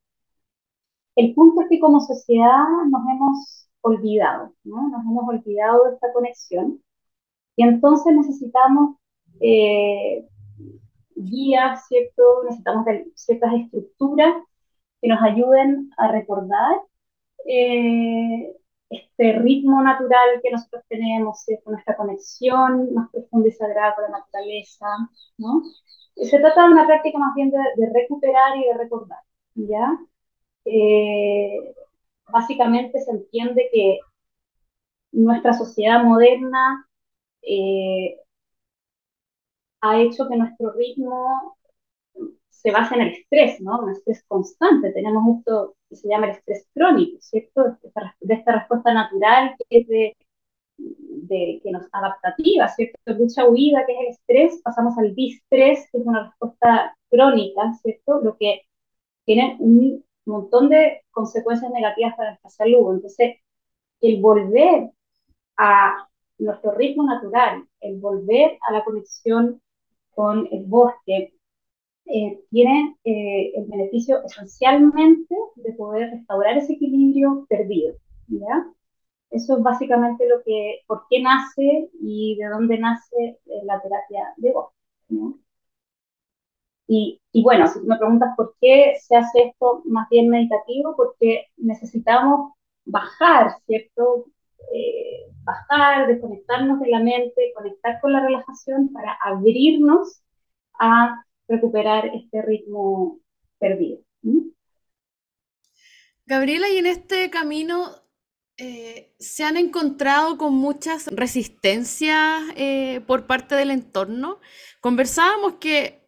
El 1.16 1.34
punto 1.34 1.62
es 1.62 1.68
que 1.68 1.78
como 1.80 2.00
sociedad 2.00 2.64
nos 2.90 3.02
hemos 3.08 3.69
olvidado, 3.82 4.54
¿no? 4.64 4.88
Nos 4.88 5.02
hemos 5.02 5.28
olvidado 5.28 5.84
de 5.84 5.94
esta 5.94 6.12
conexión 6.12 6.82
y 7.56 7.64
entonces 7.64 8.14
necesitamos 8.14 8.96
eh, 9.40 10.26
guías, 11.14 11.86
¿cierto? 11.88 12.22
Necesitamos 12.44 12.86
ciertas 13.14 13.52
estructuras 13.54 14.34
que 15.00 15.08
nos 15.08 15.22
ayuden 15.22 15.90
a 15.96 16.12
recordar 16.12 16.80
eh, 17.46 18.56
este 18.90 19.32
ritmo 19.38 19.82
natural 19.82 20.40
que 20.42 20.50
nosotros 20.50 20.82
tenemos, 20.88 21.44
con 21.64 21.74
nuestra 21.74 21.96
conexión 21.96 22.92
más 22.94 23.10
profunda 23.10 23.48
y 23.48 23.52
sagrada 23.52 23.94
con 23.94 24.04
la 24.04 24.18
naturaleza, 24.18 24.86
¿no? 25.38 25.62
Se 26.16 26.38
trata 26.38 26.66
de 26.66 26.72
una 26.72 26.86
práctica 26.86 27.18
más 27.18 27.34
bien 27.34 27.50
de, 27.50 27.58
recuperar 27.94 28.56
y 28.58 28.64
de 28.64 28.74
recordar, 28.74 29.20
¿ya? 29.54 29.98
Eh, 30.64 31.74
básicamente 32.32 33.00
se 33.00 33.10
entiende 33.10 33.68
que 33.72 33.98
nuestra 35.12 35.52
sociedad 35.52 36.02
moderna 36.04 36.86
eh, 37.42 38.16
ha 39.80 40.00
hecho 40.00 40.28
que 40.28 40.36
nuestro 40.36 40.72
ritmo 40.72 41.56
se 42.48 42.70
base 42.70 42.94
en 42.94 43.02
el 43.02 43.12
estrés, 43.12 43.60
¿no? 43.60 43.80
Un 43.80 43.90
estrés 43.90 44.22
constante. 44.28 44.92
Tenemos 44.92 45.38
esto 45.38 45.76
que 45.88 45.96
se 45.96 46.08
llama 46.08 46.26
el 46.26 46.32
estrés 46.32 46.68
crónico, 46.74 47.18
¿cierto? 47.20 47.78
De 48.20 48.34
esta, 48.34 48.52
respuesta 48.52 48.92
natural 48.92 49.54
que 49.58 49.78
es 49.78 49.88
de, 49.88 50.16
que 51.62 51.70
nos 51.70 51.86
adaptativa, 51.92 52.68
¿cierto? 52.68 52.98
Lucha 53.06 53.48
huida, 53.48 53.86
que 53.86 53.92
es 53.92 54.00
el 54.00 54.06
estrés, 54.08 54.60
pasamos 54.62 54.98
al 54.98 55.14
distrés, 55.14 55.88
que 55.90 55.98
es 55.98 56.06
una 56.06 56.28
respuesta 56.28 56.96
crónica, 57.08 57.72
¿cierto? 57.82 58.20
Lo 58.20 58.36
que 58.36 58.62
tiene 59.24 59.56
un 59.60 60.04
montón 60.30 60.68
de 60.70 61.02
consecuencias 61.10 61.70
negativas 61.72 62.14
para 62.16 62.30
nuestra 62.30 62.50
salud. 62.50 62.94
Entonces, 62.94 63.36
el 64.00 64.20
volver 64.20 64.90
a 65.56 66.08
nuestro 66.38 66.72
ritmo 66.72 67.04
natural, 67.04 67.64
el 67.80 68.00
volver 68.00 68.58
a 68.68 68.72
la 68.72 68.84
conexión 68.84 69.60
con 70.14 70.48
el 70.50 70.64
bosque, 70.66 71.34
eh, 72.06 72.40
tiene 72.50 72.96
eh, 73.04 73.52
el 73.56 73.66
beneficio 73.66 74.24
esencialmente 74.24 75.34
de 75.56 75.72
poder 75.74 76.10
restaurar 76.10 76.58
ese 76.58 76.72
equilibrio 76.74 77.46
perdido. 77.48 77.94
Eso 79.30 79.56
es 79.56 79.62
básicamente 79.62 80.28
lo 80.28 80.42
que, 80.44 80.80
por 80.86 81.04
qué 81.08 81.20
nace 81.22 81.90
y 82.00 82.36
de 82.36 82.48
dónde 82.48 82.78
nace 82.78 83.38
eh, 83.46 83.62
la 83.64 83.80
terapia 83.80 84.34
de 84.36 84.52
voz, 84.52 84.72
Y, 86.88 87.19
y, 87.32 87.42
bueno, 87.42 87.66
si 87.66 87.80
me 87.80 87.96
preguntas 87.96 88.34
por 88.36 88.54
qué 88.60 88.94
se 89.00 89.16
hace 89.16 89.48
esto 89.48 89.82
más 89.84 90.08
bien 90.08 90.28
meditativo, 90.28 90.96
porque 90.96 91.46
necesitamos 91.56 92.52
bajar, 92.84 93.52
¿cierto? 93.66 94.26
bajar, 95.42 96.06
desconectarnos 96.06 96.80
de 96.80 96.88
la 96.88 97.00
mente, 97.00 97.52
conectar 97.56 98.00
con 98.00 98.12
la 98.12 98.20
relajación 98.20 98.92
para 98.92 99.16
abrirnos 99.22 100.22
a 100.78 101.24
recuperar 101.48 102.06
este 102.14 102.42
ritmo 102.42 103.18
perdido. 103.58 104.00
Gabriela, 106.26 106.68
y 106.68 106.78
en 106.78 106.86
este 106.86 107.28
camino 107.28 107.90
eh, 108.56 109.12
se 109.18 109.42
han 109.42 109.56
encontrado 109.56 110.38
con 110.38 110.54
muchas 110.54 111.08
resistencias 111.08 112.42
eh, 112.56 113.00
por 113.06 113.26
parte 113.26 113.56
del 113.56 113.72
entorno. 113.72 114.38
Conversábamos 114.80 115.54
que 115.54 115.99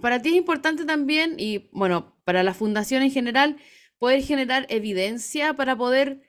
para 0.00 0.20
ti 0.20 0.30
es 0.30 0.36
importante 0.36 0.84
también, 0.84 1.36
y 1.38 1.68
bueno, 1.72 2.16
para 2.24 2.42
la 2.42 2.54
fundación 2.54 3.02
en 3.02 3.10
general, 3.10 3.56
poder 3.98 4.22
generar 4.22 4.66
evidencia 4.68 5.54
para 5.54 5.76
poder 5.76 6.22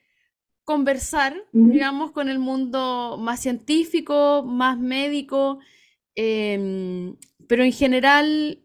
conversar, 0.63 1.35
digamos, 1.51 2.11
con 2.11 2.29
el 2.29 2.37
mundo 2.37 3.17
más 3.19 3.39
científico, 3.39 4.43
más 4.43 4.77
médico, 4.77 5.59
em, 6.15 7.15
pero 7.47 7.63
en 7.63 7.71
general, 7.71 8.59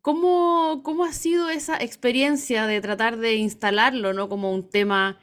¿cómo, 0.00 0.82
¿cómo, 0.84 1.04
ha 1.04 1.12
sido 1.12 1.48
esa 1.50 1.76
experiencia 1.76 2.68
de 2.68 2.80
tratar 2.80 3.16
de 3.16 3.34
instalarlo, 3.34 4.12
¿no? 4.12 4.28
Como 4.28 4.52
un 4.52 4.70
tema 4.70 5.18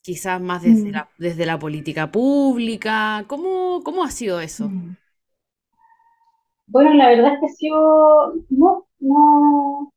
quizás 0.00 0.40
más 0.40 0.62
desde, 0.62 0.88
mm. 0.88 0.92
la, 0.92 1.10
desde 1.18 1.44
la 1.44 1.58
política 1.58 2.10
pública? 2.10 3.26
¿Cómo, 3.28 3.82
¿Cómo 3.84 4.04
ha 4.04 4.10
sido 4.10 4.40
eso? 4.40 4.70
Mm. 4.70 4.96
Bueno, 6.66 6.94
la 6.94 7.08
verdad 7.08 7.34
es 7.34 7.40
que 7.40 7.46
ha 7.46 7.48
sido, 7.50 8.34
no, 8.50 8.86
no, 9.00 9.92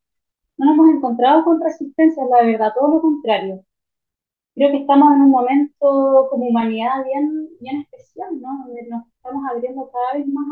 no 0.58 0.65
nos 0.65 0.73
hemos 0.75 0.89
encontrado 0.95 1.43
con 1.45 1.62
resistencia, 1.62 2.23
la 2.25 2.43
verdad, 2.45 2.73
todo 2.78 2.89
lo 2.95 3.01
contrario. 3.01 3.63
Creo 4.56 4.71
que 4.71 4.78
estamos 4.80 5.13
en 5.15 5.21
un 5.23 5.32
momento 5.32 6.28
como 6.30 6.47
humanidad 6.47 7.04
bien, 7.06 7.49
bien 7.60 7.82
especial, 7.82 8.39
¿no? 8.41 8.65
Donde 8.65 8.88
nos 8.88 9.08
estamos 9.08 9.43
abriendo 9.51 9.89
cada 9.91 10.13
vez 10.19 10.28
más 10.28 10.45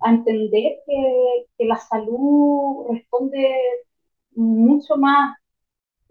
a, 0.00 0.10
entender 0.10 0.78
que, 0.86 1.46
que, 1.58 1.64
la 1.66 1.76
salud 1.76 2.86
responde 2.90 3.56
mucho 4.34 4.96
más 4.96 5.36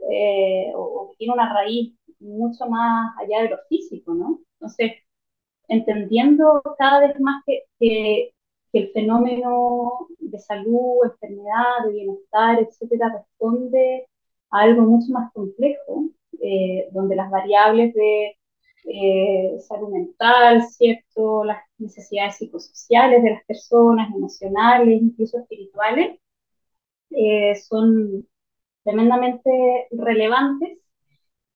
eh, 0.09 0.71
o, 0.75 1.13
tiene 1.17 1.33
una 1.33 1.53
raíz 1.53 1.93
mucho 2.19 2.67
más 2.67 3.13
allá 3.19 3.43
de 3.43 3.49
lo 3.49 3.57
físico, 3.69 4.13
¿no? 4.13 4.39
Entonces, 4.55 4.93
entendiendo 5.67 6.61
cada 6.77 7.01
vez 7.01 7.19
más 7.19 7.43
que, 7.45 8.33
el 8.73 8.91
fenómeno 8.91 10.07
de 10.19 10.39
salud, 10.39 11.03
enfermedad, 11.03 11.85
de 11.85 11.91
bienestar, 11.93 12.59
etcétera, 12.59 13.09
responde 13.13 14.07
a 14.51 14.59
algo 14.61 14.83
mucho 14.83 15.11
más 15.11 15.31
complejo, 15.33 16.09
eh, 16.41 16.89
donde 16.91 17.15
las 17.15 17.29
variables 17.29 17.93
de 17.93 18.37
eh, 18.85 19.57
salud 19.59 19.89
mental, 19.89 20.63
¿cierto? 20.67 21.43
Las 21.43 21.63
necesidades 21.77 22.37
psicosociales 22.37 23.23
de 23.23 23.31
las 23.31 23.43
personas, 23.45 24.13
emocionales, 24.13 25.01
incluso 25.01 25.39
espirituales, 25.39 26.19
eh, 27.11 27.55
son 27.55 28.27
tremendamente 28.83 29.87
relevantes. 29.91 30.77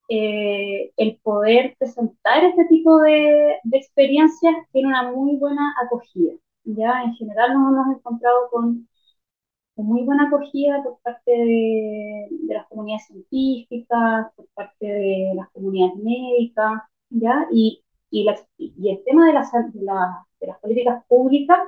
El 0.08 1.17
poder 1.23 1.75
presentar 1.80 2.43
este 2.43 2.65
tipo 2.65 2.99
de, 3.01 3.58
experiencias 3.71 4.56
tiene 4.71 4.89
una 4.89 5.12
muy 5.12 5.38
buena 5.38 5.73
acogida. 5.84 6.34
Ya 6.65 7.04
en 7.04 7.13
general 7.15 7.54
nos 7.54 7.73
hemos 7.73 7.97
encontrado 7.97 8.49
con, 8.51 8.88
muy 9.78 10.04
buena 10.04 10.28
acogida 10.28 10.82
por 10.84 10.99
parte 11.01 11.32
de, 11.32 12.28
de 12.32 12.54
las 12.54 12.67
comunidades 12.67 13.08
científicas, 13.08 14.28
por 14.36 14.47
parte 14.54 14.86
de 14.86 15.34
las 15.36 15.49
comunidades 15.51 15.95
médicas, 15.97 16.82
¿ya? 17.10 17.47
Y, 17.51 17.84
y, 18.10 18.28
y 18.58 18.89
el 18.91 19.04
tema 19.04 19.28
de, 19.28 19.34
la, 19.34 19.41
de, 19.73 19.82
la, 19.84 20.25
de, 20.39 20.47
las 20.47 20.60
políticas 20.60 21.04
públicas 21.08 21.60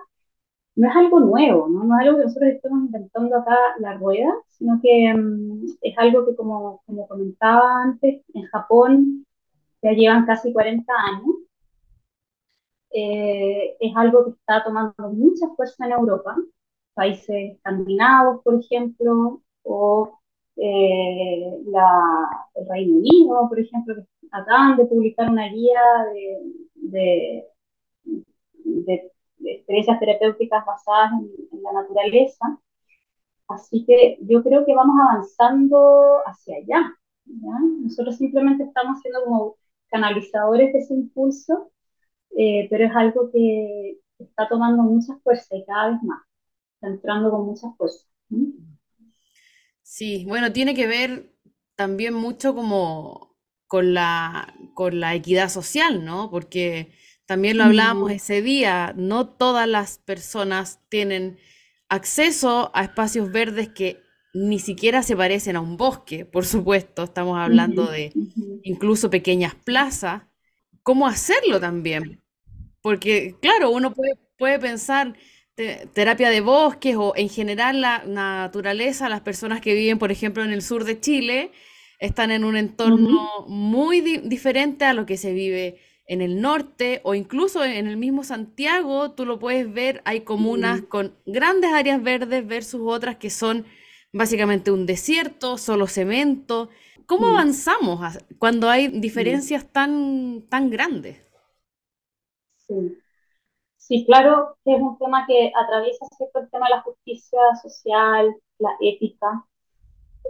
no 0.75 0.89
es 0.89 0.95
algo 0.95 1.19
nuevo, 1.19 1.67
¿no? 1.67 1.83
No 1.83 1.95
es 1.99 2.07
algo 2.07 2.17
que 2.19 2.23
nosotros 2.25 2.51
estemos 2.51 2.79
inventando 2.85 3.37
acá 3.37 3.57
la 3.79 3.95
rueda, 3.95 4.33
sino 4.49 4.79
que 4.81 5.13
um, 5.15 5.65
es 5.81 5.97
algo 5.97 6.25
que, 6.25 6.35
como, 6.35 6.81
como 6.85 7.07
comentaba 7.07 7.83
antes, 7.83 8.23
en 8.33 8.43
Japón 8.47 9.25
ya 9.81 9.91
llevan 9.93 10.25
casi 10.25 10.53
40 10.53 10.93
años. 10.93 11.46
Eh, 12.91 13.77
es 13.79 13.95
algo 13.95 14.25
que 14.25 14.31
está 14.31 14.63
tomando 14.63 14.93
mucha 15.13 15.47
fuerza 15.55 15.85
en 15.85 15.91
Europa. 15.93 16.35
países 16.93 17.53
escandinavos, 17.55 18.41
por 18.43 18.55
ejemplo, 18.59 19.41
o 19.63 20.19
eh, 20.57 21.53
el 22.55 22.67
Reino 22.69 22.97
Unido, 22.97 23.47
por 23.49 23.59
ejemplo, 23.59 23.95
que 23.95 24.03
acaban 24.31 24.77
de 24.77 24.85
publicar 24.85 25.29
una 25.29 25.47
guía 25.49 25.81
de, 26.75 27.47
de, 28.75 29.11
experiencias 29.43 29.99
terapéuticas 29.99 30.65
basadas 30.65 31.11
en, 31.51 31.63
la 31.63 31.73
naturaleza. 31.73 32.59
Así 33.47 33.85
que 33.85 34.17
yo 34.21 34.43
creo 34.43 34.65
que 34.65 34.75
vamos 34.75 34.95
avanzando 35.09 36.19
hacia 36.25 36.57
allá. 36.57 36.93
Nosotros 37.25 38.17
simplemente 38.17 38.63
estamos 38.63 38.99
siendo 39.01 39.23
como 39.23 39.55
canalizadores 39.89 40.73
de 40.73 40.79
ese 40.79 40.93
impulso, 40.93 41.71
eh, 42.35 42.67
pero 42.69 42.85
es 42.85 42.91
algo 42.95 43.31
que 43.31 43.99
está 44.19 44.47
tomando 44.47 44.83
mucha 44.83 45.15
fuerza 45.23 45.55
y 45.55 45.65
cada 45.65 45.91
vez 45.91 46.03
más, 46.03 46.21
está 46.75 46.87
entrando 46.87 47.31
con 47.31 47.45
mucha 47.45 47.71
fuerza. 47.77 48.05
Sí, 49.81 50.25
bueno, 50.27 50.51
tiene 50.51 50.75
que 50.75 50.87
ver 50.87 51.33
también 51.75 52.13
mucho 52.13 52.53
como 52.53 53.37
con 53.67 53.93
la, 53.93 54.53
con 54.73 54.99
la 54.99 55.15
equidad 55.15 55.49
social, 55.49 56.03
¿no? 56.03 56.29
Porque 56.29 56.91
también 57.25 57.57
lo 57.57 57.65
hablábamos 57.65 58.11
ese 58.11 58.41
día, 58.41 58.93
no 58.95 59.27
todas 59.27 59.67
las 59.67 59.97
personas 59.99 60.79
tienen 60.89 61.37
acceso 61.89 62.71
a 62.73 62.83
espacios 62.83 63.31
verdes 63.31 63.69
que 63.69 64.01
ni 64.33 64.59
siquiera 64.59 65.03
se 65.03 65.15
parecen 65.15 65.55
a 65.55 65.61
un 65.61 65.77
bosque, 65.77 66.25
por 66.25 66.45
supuesto, 66.45 67.03
estamos 67.03 67.37
hablando 67.37 67.87
de 67.87 68.13
incluso 68.63 69.09
pequeñas 69.09 69.55
plazas. 69.55 70.23
¿Cómo 70.87 71.05
hacerlo 71.05 71.59
también? 71.59 72.23
Porque, 72.81 73.35
claro, 73.41 73.71
uno 73.71 73.93
puede, 73.93 74.13
puede 74.37 74.57
pensar 74.57 75.17
terapia 75.93 76.29
de 76.29 76.39
bosques 76.39 76.95
o 76.97 77.11
en 77.17 77.27
general 77.27 77.81
la 77.81 78.05
naturaleza, 78.05 79.09
las 79.09 79.19
personas 79.19 79.59
que 79.59 79.73
viven, 79.73 79.99
por 79.99 80.13
ejemplo, 80.13 80.45
en 80.45 80.51
el 80.51 80.61
sur 80.61 80.85
de 80.85 80.97
Chile, 81.01 81.51
están 81.99 82.31
en 82.31 82.45
un 82.45 82.55
entorno 82.55 83.45
muy 83.49 83.99
diferente 83.99 84.85
a 84.85 84.93
lo 84.93 85.05
que 85.05 85.17
se 85.17 85.33
vive 85.33 85.81
en 86.05 86.21
el 86.21 86.39
norte 86.39 87.01
o 87.03 87.15
incluso 87.15 87.65
en 87.65 87.85
el 87.85 87.97
mismo 87.97 88.23
Santiago, 88.23 89.11
tú 89.11 89.25
lo 89.25 89.39
puedes 89.39 89.69
ver, 89.69 90.01
hay 90.05 90.21
comunas 90.21 90.83
con 90.83 91.17
grandes 91.25 91.73
áreas 91.73 92.01
verdes 92.01 92.47
versus 92.47 92.79
otras 92.85 93.17
que 93.17 93.29
son 93.29 93.65
básicamente 94.13 94.71
un 94.71 94.85
desierto, 94.85 95.57
solo 95.57 95.85
cemento. 95.87 96.69
¿Cómo 97.07 97.27
avanzamos 97.27 97.99
cuando 98.37 98.69
hay 98.69 98.89
diferencias 98.89 99.65
tan, 99.71 100.43
tan 100.49 100.69
grandes? 100.69 101.17
Sí. 102.67 102.97
sí. 103.77 104.05
claro 104.05 104.57
que 104.65 104.75
es 104.75 104.81
un 104.81 104.97
tema 104.97 105.25
que 105.25 105.49
atraviesa 105.55 106.05
cierto 106.17 106.39
el 106.39 106.49
tema 106.49 106.67
de 106.67 106.75
la 106.75 106.81
justicia 106.81 107.39
social, 107.61 108.35
la 108.59 108.71
ética. 108.81 109.45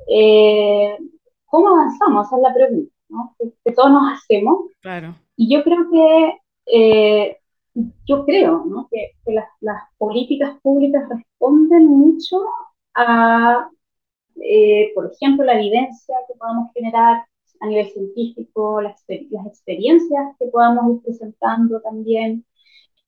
Eh, 0.08 1.00
¿Cómo 1.46 1.70
avanzamos? 1.70 2.28
Esa 2.28 2.36
es 2.36 2.42
la 2.44 2.54
pregunta 2.54 2.94
¿no? 3.10 3.36
que, 3.40 3.72
todos 3.72 3.90
nos 3.90 4.14
hacemos. 4.14 4.66
Claro. 4.80 5.16
Y 5.36 5.52
yo 5.52 5.64
creo 5.64 5.90
que, 5.92 6.38
eh, 6.68 7.38
yo 8.06 8.24
creo 8.24 8.66
¿no? 8.66 8.88
que, 8.92 9.16
las, 9.26 9.48
las, 9.62 9.82
políticas 9.98 10.60
públicas 10.62 11.10
responden 11.10 11.88
mucho 11.88 12.38
a, 12.94 13.68
eh, 14.42 14.92
por 14.96 15.12
ejemplo, 15.12 15.46
la 15.46 15.56
evidencia 15.60 16.16
que 16.28 16.38
podamos 16.38 16.72
generar 16.74 17.26
a 17.60 17.68
nivel 17.68 17.88
científico, 17.90 18.82
las, 18.82 19.04
las 19.08 19.46
experiencias 19.48 20.36
que 20.40 20.48
podamos 20.48 20.98
ir 20.98 21.04
presentando 21.04 21.82
también, 21.82 22.46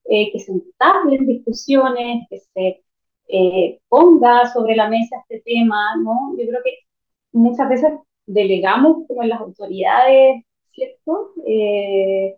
eh, 0.06 0.32
que 0.32 0.40
se 0.40 0.52
entablen 0.52 1.26
discusiones, 1.26 2.26
que 2.28 2.40
se 2.40 2.82
ponga 3.88 4.52
sobre 4.52 4.74
la 4.74 4.88
mesa 4.88 5.16
este 5.28 5.42
tema, 5.44 5.96
¿no? 6.02 6.34
Yo 6.36 6.48
creo 6.48 6.60
que 6.64 6.78
muchas 7.32 7.68
veces 7.68 7.92
delegamos 8.26 9.06
como 9.06 9.22
en 9.22 9.28
las 9.30 9.40
autoridades, 9.40 10.44
¿cierto? 10.72 11.32
Eh, 11.46 12.36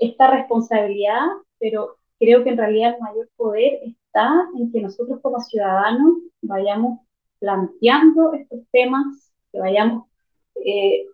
esta 0.00 0.30
responsabilidad, 0.30 1.26
pero 1.58 1.96
creo 2.18 2.44
que 2.44 2.50
en 2.50 2.58
realidad 2.58 2.94
el 2.94 3.00
mayor 3.02 3.28
poder 3.36 3.80
está 3.84 4.48
en 4.58 4.72
que 4.72 4.80
nosotros 4.80 5.20
como 5.22 5.40
ciudadanos 5.40 6.14
vayamos 6.42 7.00
planteando 7.40 8.34
estos 8.34 8.60
temas, 8.70 9.32
que 9.52 9.58
vayamos 9.58 10.04
eh, 10.64 11.06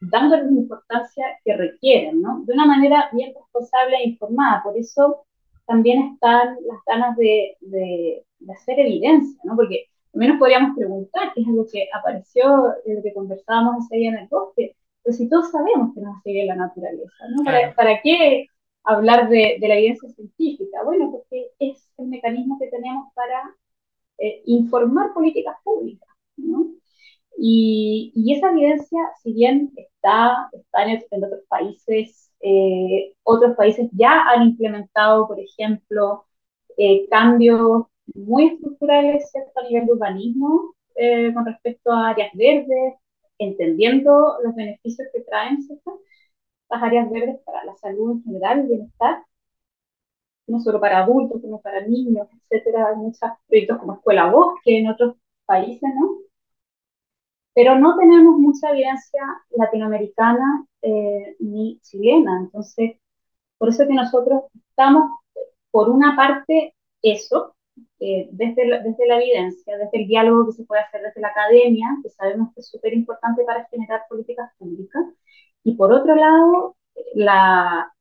dándoles 0.00 0.46
la 0.46 0.60
importancia 0.60 1.26
que 1.44 1.56
requieren, 1.56 2.22
¿no? 2.22 2.42
De 2.46 2.54
una 2.54 2.66
manera 2.66 3.10
bien 3.12 3.34
responsable 3.34 3.96
e 3.96 4.08
informada. 4.08 4.62
Por 4.62 4.76
eso 4.76 5.24
también 5.66 6.14
están 6.14 6.56
las 6.66 6.78
ganas 6.86 7.16
de, 7.16 7.56
de, 7.60 8.24
de 8.38 8.52
hacer 8.52 8.80
evidencia, 8.80 9.38
¿no? 9.44 9.56
Porque 9.56 9.86
también 10.12 10.32
nos 10.32 10.38
podríamos 10.38 10.76
preguntar, 10.76 11.32
que 11.34 11.40
es 11.40 11.48
algo 11.48 11.66
que 11.70 11.88
apareció 11.92 12.74
desde 12.84 12.96
lo 12.96 13.02
que 13.02 13.14
conversábamos 13.14 13.84
ese 13.84 13.96
día 13.96 14.10
en 14.10 14.18
el 14.18 14.28
bosque, 14.28 14.76
pero 15.02 15.16
si 15.16 15.28
todos 15.28 15.50
sabemos 15.50 15.94
que 15.94 16.00
nos 16.00 16.22
sigue 16.22 16.46
la 16.46 16.56
naturaleza, 16.56 17.24
¿no? 17.30 17.44
¿Para, 17.44 18.00
qué 18.02 18.46
hablar 18.84 19.28
de, 19.28 19.58
la 19.60 19.76
evidencia 19.76 20.08
científica? 20.10 20.82
Bueno, 20.84 21.10
porque 21.10 21.48
es 21.58 21.88
el 21.98 22.08
mecanismo 22.08 22.58
que 22.58 22.68
tenemos 22.68 23.12
para 23.14 23.54
eh, 24.18 24.42
informar 24.46 25.12
políticas 25.14 25.56
públicas, 25.64 26.08
¿no? 26.36 26.66
Y, 27.38 28.12
esa 28.36 28.50
evidencia, 28.50 29.00
si 29.22 29.32
bien 29.32 29.72
está, 29.76 30.48
está 30.52 30.84
en, 30.84 31.24
otros 31.24 31.42
países, 31.48 32.30
eh, 32.40 33.14
otros 33.24 33.56
países 33.56 33.88
ya 33.92 34.22
han 34.30 34.42
implementado, 34.44 35.28
por 35.28 35.40
ejemplo, 35.40 36.26
eh, 36.76 37.08
cambios 37.10 37.86
muy 38.14 38.46
estructurales 38.48 39.30
a 39.56 39.62
nivel 39.68 39.86
de 39.86 39.92
urbanismo 39.92 40.74
con 41.34 41.46
respecto 41.46 41.90
a 41.90 42.10
áreas 42.10 42.30
verdes, 42.34 42.94
entendiendo 43.38 44.36
los 44.44 44.54
beneficios 44.54 45.08
que 45.12 45.22
traen 45.22 45.62
¿cierto? 45.62 46.00
las 46.70 46.82
áreas 46.82 47.10
verdes 47.10 47.40
para 47.44 47.64
la 47.64 47.74
salud 47.76 48.12
en 48.12 48.24
general, 48.24 48.60
el 48.60 48.66
bienestar, 48.68 49.24
no 50.52 50.60
solo 50.60 50.80
para 50.80 50.98
adultos, 51.02 51.40
sino 51.42 51.58
para 51.60 51.86
niños, 51.86 52.28
etcétera. 52.50 52.88
Hay 52.88 52.96
muchos 52.96 53.30
proyectos 53.48 53.78
como 53.78 53.94
Escuela 53.94 54.30
Bosque 54.30 54.78
en 54.78 54.88
otros 54.88 55.16
países, 55.46 55.90
¿no? 55.98 56.18
Pero 57.54 57.78
no 57.78 57.96
tenemos 57.98 58.38
mucha 58.38 58.70
evidencia 58.70 59.22
latinoamericana 59.50 60.66
eh, 60.82 61.36
ni 61.40 61.78
chilena. 61.80 62.40
Entonces, 62.40 62.96
por 63.58 63.68
eso 63.70 63.86
que 63.86 63.94
nosotros 63.94 64.44
estamos, 64.70 65.10
por 65.70 65.88
una 65.90 66.16
parte, 66.16 66.74
eso, 67.02 67.54
eh, 68.00 68.28
desde, 68.32 68.66
la, 68.66 68.80
desde 68.80 69.06
la 69.06 69.16
evidencia, 69.22 69.76
desde 69.78 70.02
el 70.02 70.08
diálogo 70.08 70.46
que 70.46 70.52
se 70.52 70.64
puede 70.64 70.82
hacer 70.82 71.02
desde 71.02 71.20
la 71.20 71.28
academia, 71.28 71.88
que 72.02 72.10
sabemos 72.10 72.52
que 72.54 72.60
es 72.60 72.68
súper 72.68 72.94
importante 72.94 73.44
para 73.44 73.66
generar 73.66 74.02
políticas 74.08 74.50
públicas, 74.58 75.02
y 75.64 75.74
por 75.76 75.92
otro 75.92 76.14
lado, 76.14 76.76
la, 77.14 77.92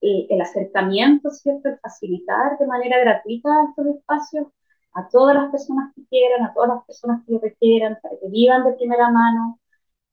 el, 0.00 0.40
acercamiento, 0.40 1.30
¿cierto? 1.30 1.68
El 1.68 1.78
facilitar 1.80 2.58
de 2.58 2.66
manera 2.66 2.98
gratuita 3.00 3.50
estos 3.70 3.86
espacios 3.96 4.46
a 4.94 5.08
todas 5.08 5.36
las 5.36 5.50
personas 5.50 5.94
que 5.94 6.02
quieran, 6.06 6.44
a 6.44 6.54
todas 6.54 6.70
las 6.70 6.84
personas 6.86 7.24
que 7.26 7.32
lo 7.32 7.40
requieran, 7.40 7.98
para 8.02 8.16
que 8.18 8.28
vivan 8.28 8.64
de 8.64 8.72
primera 8.74 9.10
mano 9.10 9.58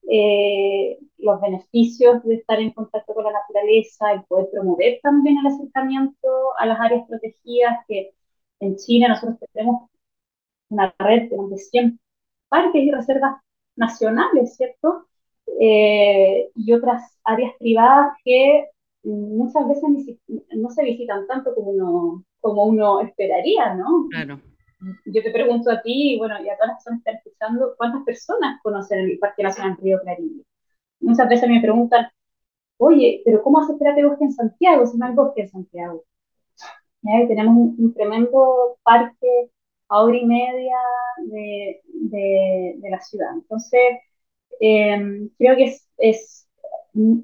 eh, 0.10 1.00
los 1.18 1.42
beneficios 1.42 2.24
de 2.24 2.36
estar 2.36 2.60
en 2.60 2.72
contacto 2.72 3.14
con 3.14 3.24
la 3.26 3.32
naturaleza 3.32 4.16
y 4.16 4.20
poder 4.28 4.50
promover 4.52 5.00
también 5.02 5.38
el 5.40 5.48
acercamiento 5.48 6.30
a 6.60 6.66
las 6.68 6.80
áreas 6.80 7.08
protegidas 7.08 7.80
que 7.88 8.12
en 8.60 8.76
China 8.78 9.10
nosotros 9.10 9.40
tenemos 9.54 9.90
una 10.70 10.94
red 11.00 11.30
de 11.30 11.58
100 11.58 12.00
parques 12.50 12.84
y 12.84 12.92
reservas 12.92 13.42
nacionales, 13.76 14.56
¿cierto? 14.56 15.08
Eh, 15.60 16.50
y 16.56 16.74
otras 16.74 17.18
áreas 17.24 17.54
privadas 17.60 18.16
que 18.24 18.70
muchas 19.06 19.68
veces 19.68 20.18
no 20.56 20.70
se 20.70 20.84
visitan 20.84 21.28
tanto 21.28 21.54
como 21.54 21.72
uno, 21.72 22.24
como 22.42 22.66
uno 22.66 23.02
esperaría, 23.02 23.76
¿no? 23.76 24.08
Claro. 24.10 24.42
Yo 25.06 25.24
te 25.24 25.32
pregunto 25.32 25.72
a 25.72 25.82
ti, 25.82 26.18
bueno, 26.18 26.36
y 26.44 26.50
a 26.50 26.56
todas 26.56 26.70
las 26.70 26.84
personas 26.84 27.02
que 27.04 27.12
están 27.12 27.16
escuchando, 27.16 27.76
¿cuántas 27.78 28.04
personas 28.04 28.62
conocen 28.62 29.00
el 29.00 29.20
Parque 29.20 29.44
Nacional 29.44 29.78
Río 29.82 30.00
Clarillo? 30.02 30.44
Muchas 31.00 31.30
veces 31.30 31.50
me 31.50 31.62
preguntan, 31.62 32.08
oye, 32.78 33.22
pero 33.26 33.42
¿cómo 33.44 33.60
hace 33.60 33.74
espérate 33.74 34.06
bosque 34.06 34.26
en 34.26 34.32
Santiago 34.32 34.86
si 34.86 34.98
no 34.98 35.06
hay 35.06 35.14
bosque 35.14 35.42
en 35.42 35.50
Santiago? 35.50 36.04
tenemos 37.28 37.76
un, 37.78 37.94
tremendo 37.94 38.78
parque 38.84 39.52
a 39.90 40.04
hora 40.04 40.18
y 40.18 40.26
media 40.26 40.78
de, 41.20 41.82
de, 41.86 42.90
la 42.90 43.00
ciudad. 43.00 43.34
Entonces, 43.36 44.00
em, 44.60 45.30
creo 45.38 45.56
que 45.56 45.66
es, 45.66 45.88
es, 45.98 46.45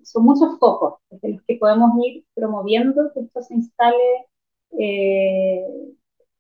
son 0.04 0.24
muchos 0.24 0.60
focos 0.60 0.96
desde 1.10 1.34
los 1.34 1.42
que 1.44 1.56
podemos 1.56 1.92
ir 2.06 2.26
promoviendo 2.34 3.12
que 3.14 3.22
esto 3.22 3.42
se 3.42 3.54
instale 3.54 4.26
eh, 4.78 5.64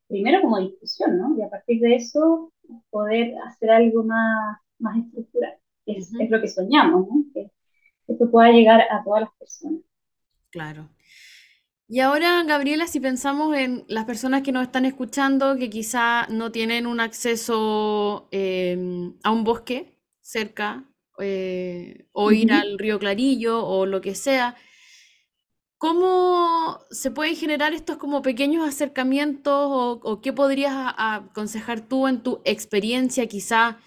primero 0.08 0.42
como 0.42 0.60
discusión, 0.60 1.18
¿no? 1.18 1.38
Y 1.38 1.42
a 1.42 1.50
partir 1.50 1.80
de 1.82 1.96
eso 1.96 2.52
poder 2.90 3.34
hacer 3.46 3.70
algo 3.70 4.04
más, 4.04 4.58
más 4.80 4.98
estructural. 4.98 5.58
Es, 5.86 6.14
es 6.20 6.30
lo 6.30 6.42
que 6.42 6.48
soñamos, 6.48 7.08
¿no? 7.08 7.26
Que 7.34 7.52
esto 8.08 8.30
pueda 8.30 8.52
llegar 8.52 8.82
a 8.82 9.04
todas 9.04 9.22
las 9.22 9.32
personas. 9.40 9.82
Claro. 10.50 10.90
Y 11.88 12.00
ahora, 12.00 12.42
Gabriela, 12.44 12.88
si 12.88 13.02
pensamos 13.02 13.56
en 13.58 13.84
las 13.90 14.06
personas 14.06 14.44
que 14.44 14.54
nos 14.54 14.64
están 14.64 14.86
escuchando, 14.86 15.58
que 15.58 15.70
quizá 15.70 16.26
no 16.28 16.52
tienen 16.52 16.88
un 16.88 17.02
acceso 17.02 18.30
em, 18.32 19.14
a 19.24 19.32
un 19.32 19.44
bosque 19.44 20.00
cerca, 20.22 20.86
eh, 21.19 22.06
o 22.12 22.32
ir 22.32 22.52
al 22.52 22.78
río 22.80 23.00
Clarillo, 23.00 23.65
o 23.65 23.86
lo 23.86 24.02
que 24.02 24.15
sea, 24.15 24.56
¿cómo 25.78 26.80
se 26.91 27.12
pueden 27.12 27.36
generar 27.36 27.74
estos 27.74 27.97
como 27.97 28.21
pequeños 28.21 28.67
acercamientos, 28.67 29.54
o, 29.54 30.21
qué 30.21 30.34
podrías 30.34 30.74
aconsejar 30.97 31.82
tú 31.82 32.08
en 32.08 32.21
tu 32.21 32.41
experiencia, 32.45 33.28
quizá 33.28 33.78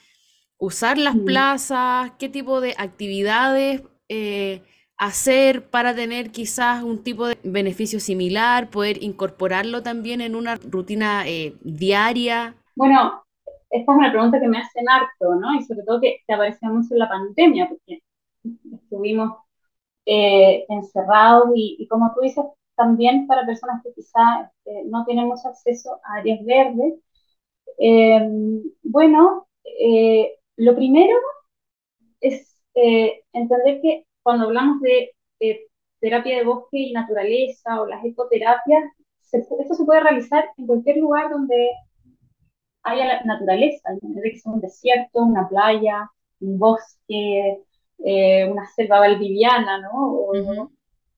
usar 0.58 0.98
las 0.98 1.16
plazas, 1.16 2.12
qué 2.18 2.28
tipo 2.28 2.60
de 2.60 2.74
actividades? 2.78 3.82
Eh, 4.08 4.62
hacer 4.96 5.68
para 5.68 5.94
tener 5.94 6.30
quizás 6.30 6.82
un 6.82 7.02
tipo 7.02 7.26
de 7.26 7.38
beneficio 7.42 8.00
similar, 8.00 8.70
poder 8.70 9.02
incorporarlo 9.02 9.82
también 9.82 10.20
en 10.20 10.36
una 10.36 10.56
rutina 10.56 11.26
eh, 11.26 11.56
diaria? 11.62 12.54
Bueno, 12.76 13.23
esta 13.74 13.92
es 13.92 13.98
una 13.98 14.12
pregunta 14.12 14.40
que 14.40 14.48
me 14.48 14.58
hacen 14.58 14.88
harto, 14.88 15.34
¿no? 15.34 15.54
Y 15.56 15.64
sobre 15.64 15.82
todo 15.82 16.00
que, 16.00 16.18
te 16.26 16.32
apareció 16.34 16.68
mucho 16.70 16.94
en 16.94 16.98
la 17.00 17.08
pandemia, 17.08 17.68
porque 17.68 18.02
estuvimos 18.72 19.36
eh, 20.06 20.64
encerrados 20.68 21.50
y, 21.56 21.86
como 21.88 22.12
tú 22.14 22.20
dices, 22.22 22.44
también 22.76 23.26
para 23.26 23.46
personas 23.46 23.82
que 23.82 23.92
quizás 23.94 24.50
eh, 24.66 24.84
no 24.86 25.04
tenemos 25.06 25.44
acceso 25.46 26.00
a 26.04 26.20
áreas 26.20 26.44
verdes. 26.44 26.94
bueno, 28.82 29.46
lo 30.56 30.74
primero 30.76 31.16
es 32.20 32.56
entender 33.32 33.80
que 33.82 34.06
cuando 34.22 34.46
hablamos 34.46 34.80
de, 34.82 35.12
terapia 36.00 36.38
de 36.38 36.44
bosque 36.44 36.78
y 36.78 36.92
naturaleza 36.92 37.80
o 37.80 37.86
las 37.86 38.04
ecoterapias, 38.04 38.84
esto 39.32 39.74
se 39.74 39.84
puede 39.84 40.00
realizar 40.00 40.44
en 40.58 40.66
cualquier 40.66 40.98
lugar 40.98 41.30
donde 41.30 41.70
haya 42.84 43.22
naturaleza, 43.24 43.90
que 44.00 44.38
sea 44.38 44.52
un 44.52 44.60
desierto, 44.60 45.22
una 45.22 45.48
playa, 45.48 46.10
un 46.40 46.58
bosque, 46.58 47.62
eh, 47.98 48.48
una 48.50 48.66
selva 48.66 49.00
valdiviana, 49.00 49.80
¿no? 49.80 49.90
O 49.92 50.34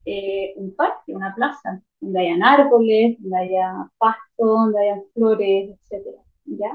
eh, 0.07 0.55
un 0.57 0.74
parque, 0.76 1.14
una 1.14 1.35
plaza, 1.35 1.83
donde 2.00 2.20
hayan 2.20 2.42
árboles, 2.42 3.16
donde 3.20 3.38
haya 3.38 3.90
pasto, 3.98 4.46
donde 4.46 4.81
haya 4.81 5.02
flores, 5.14 5.70
etc. 5.90 6.16
¿ya? 6.46 6.70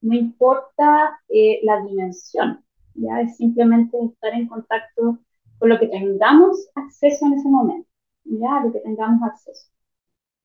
No 0.00 0.14
importa 0.14 1.20
eh, 1.28 1.60
la 1.64 1.82
dimensión, 1.82 2.64
¿ya? 2.94 3.20
Es 3.20 3.36
simplemente 3.36 3.96
estar 4.04 4.32
en 4.34 4.48
contacto 4.48 5.18
con 5.58 5.68
lo 5.68 5.78
que 5.78 5.88
tengamos 5.88 6.70
acceso 6.74 7.26
en 7.26 7.34
ese 7.34 7.48
momento, 7.48 7.88
¿ya? 8.24 8.60
Lo 8.64 8.72
que 8.72 8.80
tengamos 8.80 9.22
acceso. 9.22 9.68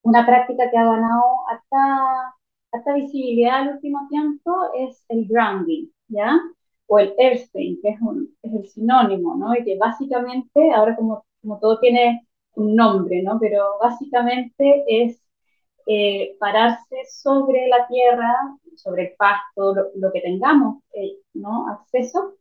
Una 0.04 0.26
práctica 0.26 0.70
que 0.72 0.78
ha 0.78 0.86
ganado 0.86 1.24
hasta, 1.50 2.36
hasta 2.78 2.94
visibilidad 2.94 3.62
al 3.62 3.76
último 3.76 4.08
tiempo 4.10 4.56
es 4.76 5.04
el 5.10 5.28
grounding, 5.28 5.88
¿ya? 6.08 6.40
O 6.88 7.00
el 7.00 7.14
earthing, 7.18 7.80
que 7.82 7.90
es, 7.90 8.02
un, 8.02 8.36
es 8.42 8.54
el 8.54 8.68
sinónimo, 8.68 9.36
¿no? 9.36 9.56
Y 9.56 9.64
que 9.64 9.78
básicamente, 9.78 10.72
ahora 10.72 10.96
como, 10.96 11.26
como 11.42 11.60
todo 11.60 11.80
tiene 11.80 12.28
un 12.56 12.76
nombre, 12.76 13.22
¿no? 13.24 13.38
Pero 13.40 13.78
básicamente 13.82 14.84
es 14.88 15.22
eh, 15.88 16.36
pararse 16.40 16.98
sobre 17.10 17.68
la 17.68 17.88
tierra, 17.88 18.36
sobre 18.76 19.04
el 19.10 19.16
pasto, 19.18 19.76
lo, 19.96 20.12
que 20.12 20.22
tengamos, 20.22 20.84
eh, 20.94 21.18
¿no? 21.34 21.68
Acceso, 21.70 22.36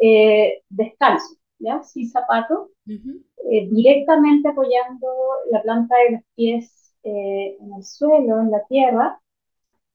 eh, 0.00 0.62
descalzo, 0.68 1.36
¿ya? 1.58 1.82
Sin 1.82 2.08
zapato, 2.10 2.70
eh, 2.86 3.68
directamente 3.70 4.48
apoyando 4.48 5.08
la 5.50 5.62
planta 5.62 5.96
de 5.96 6.12
los 6.16 6.22
pies 6.34 6.94
eh, 7.02 7.56
en 7.60 7.74
el 7.74 7.84
suelo, 7.84 8.40
en 8.40 8.50
la 8.50 8.64
tierra, 8.66 9.20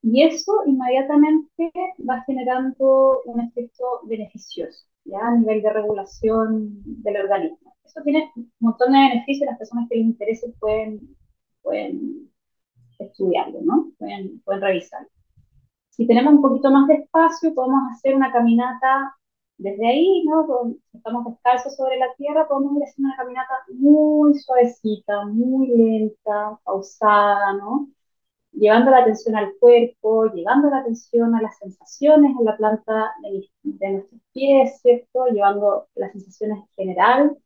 y 0.06 0.22
eso 0.22 0.52
inmediatamente 0.66 1.72
va 2.08 2.22
generando 2.26 3.22
un 3.24 3.40
efecto 3.40 3.84
beneficioso, 4.04 4.84
¿ya? 5.06 5.18
A 5.28 5.34
nivel 5.34 5.62
de 5.62 5.72
regulación 5.72 6.82
del 7.02 7.16
organismo. 7.22 7.74
Eso 7.84 8.02
tiene 8.04 8.30
un 8.36 8.52
montón 8.60 8.92
de 8.92 8.98
beneficios, 8.98 9.46
las 9.46 9.56
personas 9.58 9.88
que 9.88 9.96
les 9.96 10.04
interese 10.04 10.52
pueden, 10.60 11.16
pueden 11.62 12.30
estudiarlo, 12.98 13.60
¿no? 13.62 13.92
Pueden, 13.98 14.40
pueden 14.40 14.60
revisarlo. 14.60 15.08
Si 15.88 16.06
tenemos 16.06 16.34
un 16.34 16.42
poquito 16.42 16.70
más 16.70 16.86
de 16.86 16.96
espacio, 16.96 17.54
podemos 17.54 17.90
hacer 17.92 18.14
una 18.14 18.30
caminata 18.30 19.16
desde 19.56 19.88
ahí, 19.88 20.24
¿no? 20.26 20.74
estamos 20.92 21.24
descalzos 21.24 21.76
sobre 21.76 21.96
la 21.98 22.12
tierra, 22.18 22.46
podemos 22.46 22.76
ir 22.76 22.82
haciendo 22.82 23.08
una 23.08 23.16
caminata 23.16 23.54
muy 23.78 24.34
suavecita, 24.34 25.24
muy 25.26 25.68
lenta, 25.68 26.58
pausada, 26.64 27.54
¿no? 27.54 27.88
Llevando 28.54 28.90
la 28.90 28.98
atención 28.98 29.36
al 29.36 29.54
cuerpo, 29.58 30.26
llevando 30.32 30.70
la 30.70 30.78
atención 30.78 31.34
a 31.34 31.42
las 31.42 31.58
sensaciones 31.58 32.36
en 32.38 32.44
la 32.44 32.56
planta 32.56 33.12
de, 33.22 33.90
nuestros 33.90 34.20
pies, 34.32 34.80
¿cierto? 34.80 35.26
Llevando 35.26 35.88
las 35.94 36.12
sensaciones 36.12 36.58
en 36.58 36.68
general 36.76 37.36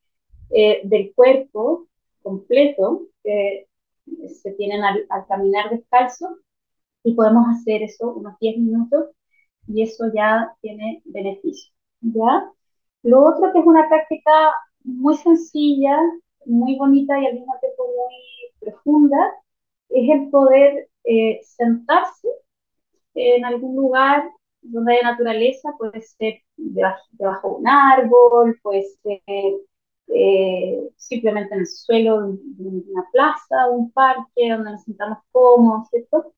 eh, 0.51 0.81
del 0.85 1.13
cuerpo 1.15 1.87
completo 2.23 3.07
que 3.23 3.69
se 4.29 4.53
tienen 4.53 4.83
al, 4.85 5.07
caminar 5.29 5.71
descalzo 5.71 6.39
y 7.03 7.15
podemos 7.15 7.47
hacer 7.49 7.83
eso 7.83 8.13
unos 8.13 8.39
10 8.39 8.59
minutos 8.59 9.11
y 9.67 9.83
eso 9.83 10.11
ya 10.15 10.55
tiene 10.61 11.03
beneficio. 11.05 11.73
¿ya? 12.01 12.51
Lo 13.03 13.25
otro 13.25 13.53
que 13.53 13.61
es 13.61 13.67
una 13.67 13.89
práctica 13.89 14.53
muy 14.85 15.17
sencilla, 15.17 15.99
muy 16.47 16.77
bonita 16.77 17.19
y 17.19 17.27
al 17.27 17.35
mismo 17.35 17.55
tiempo 17.61 17.87
muy 17.87 18.61
profunda, 18.61 19.33
es 19.91 20.11
el 20.11 20.31
poder 20.31 20.89
eh, 21.09 21.41
sentarse 21.43 22.29
en 23.15 23.45
algún 23.45 23.77
lugar 23.77 24.31
donde 24.61 24.95
haya 24.95 25.11
naturaleza, 25.13 25.71
puede 25.79 26.03
ser 26.03 26.43
debajo, 26.57 27.07
de 27.13 27.55
un 27.61 27.69
árbol, 27.69 28.59
puede 28.63 28.85
ser 29.03 29.23
eh, 30.09 30.91
simplemente 30.97 31.55
en 31.55 31.61
el 31.61 31.67
suelo 31.67 32.33
de 32.33 32.69
una 32.91 33.07
plaza, 33.13 33.69
un 33.71 33.91
parque, 33.93 34.51
donde 34.51 34.73
nos 34.73 34.83
sentamos 34.83 35.19
cómodos, 35.33 35.89
¿cierto? 35.91 36.35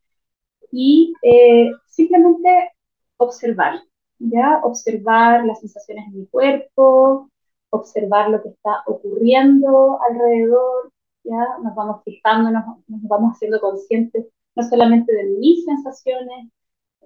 Y 0.73 1.15
eh, 1.23 1.73
simplemente 1.87 2.73
observar, 3.17 3.81
¿ya? 4.19 4.61
Observar 4.63 5.45
las 5.47 5.61
sensaciones 5.61 6.07
en 6.09 6.21
mi 6.21 6.27
cuerpo, 6.27 7.31
observar 7.71 8.31
lo 8.31 8.43
que 8.43 8.51
está 8.51 8.83
ocurriendo 8.87 9.99
alrededor, 10.09 10.93
¿ya? 11.25 11.59
Nos 11.63 11.75
vamos 11.75 12.03
fijando, 12.05 12.51
nos, 12.51 12.65
vamos 12.87 13.33
haciendo 13.35 13.61
conscientes 13.61 14.27
no 14.61 14.69
solamente 14.69 15.13
de 15.13 15.25
mis 15.25 15.65
sensaciones 15.65 16.49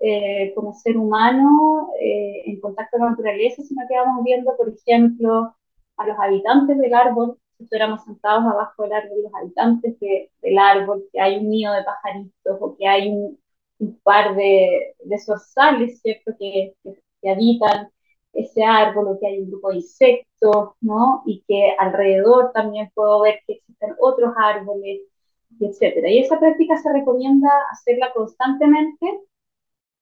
eh, 0.00 0.52
como 0.54 0.74
ser 0.74 0.96
humano 0.96 1.90
eh, 2.00 2.42
en 2.46 2.60
contacto 2.60 2.98
con 2.98 3.06
la 3.06 3.10
naturaleza, 3.12 3.62
sino 3.62 3.82
que 3.88 3.96
vamos 3.96 4.24
viendo, 4.24 4.56
por 4.56 4.68
ejemplo, 4.68 5.54
a 5.96 6.06
los 6.06 6.18
habitantes 6.18 6.78
del 6.78 6.94
árbol, 6.94 7.38
si 7.56 7.64
estuviéramos 7.64 8.04
sentados 8.04 8.44
abajo 8.44 8.82
del 8.82 8.92
árbol, 8.92 9.22
los 9.22 9.34
habitantes 9.34 9.96
del 10.00 10.58
árbol, 10.58 11.04
que 11.12 11.20
hay 11.20 11.38
un 11.38 11.48
nido 11.50 11.72
de 11.72 11.84
pajaritos 11.84 12.58
o 12.60 12.76
que 12.76 12.86
hay 12.88 13.08
un, 13.08 13.38
par 14.02 14.34
de, 14.36 14.94
de 15.04 15.18
zorzales, 15.18 16.00
¿cierto? 16.00 16.32
Que, 16.38 16.74
que, 16.82 17.02
que 17.20 17.30
habitan 17.30 17.88
ese 18.32 18.64
árbol 18.64 19.08
o 19.08 19.20
que 19.20 19.26
hay 19.26 19.40
un 19.40 19.50
grupo 19.50 19.70
de 19.70 19.76
insectos, 19.76 20.70
¿no? 20.80 21.22
Y 21.26 21.44
que 21.46 21.74
alrededor 21.78 22.52
también 22.52 22.90
puedo 22.94 23.22
ver 23.22 23.40
que 23.46 23.54
existen 23.54 23.94
otros 24.00 24.32
árboles, 24.36 25.02
etcétera. 25.60 26.10
Y 26.10 26.18
esa 26.20 26.38
práctica 26.38 26.76
se 26.78 26.92
recomienda 26.92 27.50
hacerla 27.70 28.12
constantemente, 28.14 29.20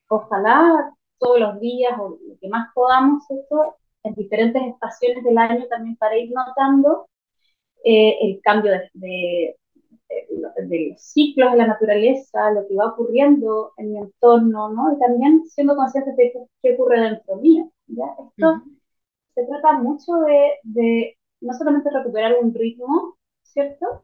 ojalá 0.08 0.94
todos 1.18 1.40
los 1.40 1.60
días 1.60 1.92
o 1.98 2.18
lo 2.20 2.38
que 2.40 2.48
más 2.48 2.68
podamos, 2.74 3.24
esto 3.30 3.76
en 4.04 4.14
diferentes 4.14 4.62
estaciones 4.62 5.22
del 5.24 5.38
año 5.38 5.66
también 5.68 5.96
para 5.96 6.18
ir 6.18 6.32
notando 6.32 7.06
eh, 7.84 8.18
el 8.22 8.40
cambio 8.42 8.72
de, 8.94 9.56
de 10.68 10.90
los 10.90 11.00
ciclos 11.00 11.52
de 11.52 11.58
la 11.58 11.66
naturaleza, 11.66 12.50
lo 12.50 12.66
que 12.66 12.74
va 12.74 12.88
ocurriendo 12.88 13.72
en 13.76 13.92
mi 13.92 13.98
entorno, 13.98 14.70
¿no? 14.70 14.94
Y 14.94 14.98
también 14.98 15.44
siendo 15.48 15.76
conscientes 15.76 16.16
de 16.16 16.32
qué, 16.62 16.74
ocurre 16.74 17.00
dentro 17.00 17.36
mío, 17.36 17.70
¿ya? 17.86 18.06
Esto 18.28 18.62
se 19.34 19.44
trata 19.46 19.78
mucho 19.78 20.12
de, 20.26 20.52
de, 20.64 21.18
no 21.40 21.54
solamente 21.54 21.90
recuperar 21.90 22.36
un 22.40 22.54
ritmo, 22.54 23.16
¿cierto? 23.42 24.02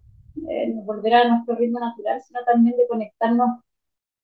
Eh, 0.48 0.72
volver 0.84 1.14
a 1.14 1.28
nuestro 1.28 1.56
ritmo 1.56 1.80
natural, 1.80 2.22
sino 2.22 2.44
también 2.44 2.76
de 2.76 2.86
conectarnos 2.88 3.60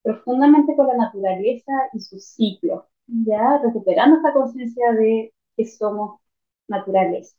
profundamente 0.03 0.77
con 0.77 0.87
la 0.89 0.97
naturaleza 0.97 1.73
y 1.93 2.01
sus 2.01 2.25
ciclos, 2.25 2.85
¿ya? 3.07 3.59
Recuperando 3.63 4.17
esta 4.19 4.33
conciencia 4.33 4.93
de 4.93 5.35
que 5.57 5.67
somos 5.67 6.21
naturaleza. 6.69 7.37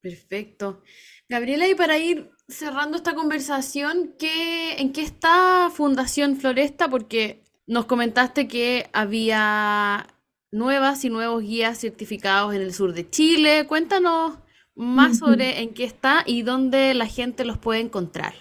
Perfecto. 0.00 0.82
Gabriela, 1.28 1.66
y 1.68 1.74
para 1.74 1.98
ir 1.98 2.30
cerrando 2.48 2.96
esta 2.96 3.14
conversación, 3.14 4.14
¿qué, 4.18 4.74
¿en 4.78 4.92
qué 4.92 5.02
está 5.02 5.68
Fundación 5.70 6.36
Floresta? 6.36 6.88
Porque 6.88 7.42
nos 7.66 7.86
comentaste 7.86 8.46
que 8.46 8.88
había 8.92 10.06
nuevas 10.52 11.04
y 11.04 11.10
nuevos 11.10 11.42
guías 11.42 11.78
certificados 11.80 12.54
en 12.54 12.62
el 12.62 12.72
sur 12.72 12.92
de 12.92 13.10
Chile. 13.10 13.66
Cuéntanos 13.66 14.38
más 14.76 15.18
sobre 15.18 15.62
en 15.62 15.74
qué 15.74 15.84
está 15.84 16.22
y 16.24 16.42
dónde 16.42 16.94
la 16.94 17.06
gente 17.06 17.44
los 17.44 17.58
puede 17.58 17.80
encontrar. 17.80 18.34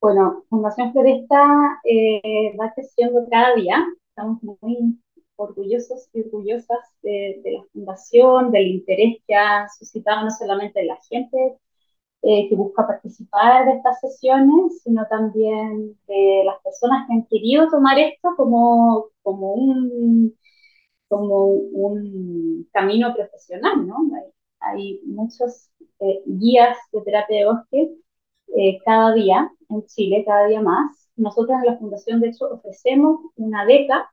Bueno, 0.00 0.44
Fundación 0.48 0.92
Floresta 0.92 1.80
eh, 1.84 2.56
va 2.60 2.72
creciendo 2.74 3.26
cada 3.30 3.54
día. 3.54 3.84
Estamos 4.08 4.42
muy 4.42 4.98
orgullosos 5.36 6.08
y 6.12 6.20
orgullosas 6.22 6.78
de, 7.02 7.40
la 7.44 7.62
fundación, 7.72 8.50
del 8.50 8.68
interés 8.68 9.16
que 9.26 9.34
ha 9.34 9.68
suscitado 9.68 10.24
no 10.24 10.30
solamente 10.30 10.84
la 10.84 10.96
gente 11.08 11.58
eh, 12.22 12.48
que 12.48 12.56
busca 12.56 12.86
participar 12.86 13.66
de 13.66 13.72
estas 13.74 14.00
sesiones, 14.00 14.82
sino 14.82 15.06
también 15.08 15.98
de 16.08 16.42
las 16.44 16.60
personas 16.62 17.06
que 17.06 17.14
han 17.14 17.26
querido 17.26 17.68
tomar 17.68 17.98
esto 17.98 18.34
como, 18.36 19.08
como, 19.22 19.52
un, 19.52 20.36
como 21.08 21.46
un 21.46 22.68
camino 22.72 23.14
profesional, 23.14 23.86
¿no? 23.86 23.96
Hay, 24.60 25.00
muchos 25.04 25.70
eh, 26.00 26.22
guías 26.26 26.76
de 26.92 27.02
terapia 27.02 27.38
de 27.38 27.46
bosque 27.46 27.90
eh, 28.56 28.78
cada 28.84 29.14
día 29.14 29.50
en 29.70 29.86
Chile, 29.86 30.24
cada 30.26 30.46
día 30.48 30.60
más. 30.60 31.08
Nosotros 31.16 31.58
en 31.60 31.66
la 31.66 31.78
Fundación, 31.78 32.20
de 32.20 32.28
hecho, 32.28 32.46
ofrecemos 32.52 33.20
una 33.36 33.64
beca 33.64 34.10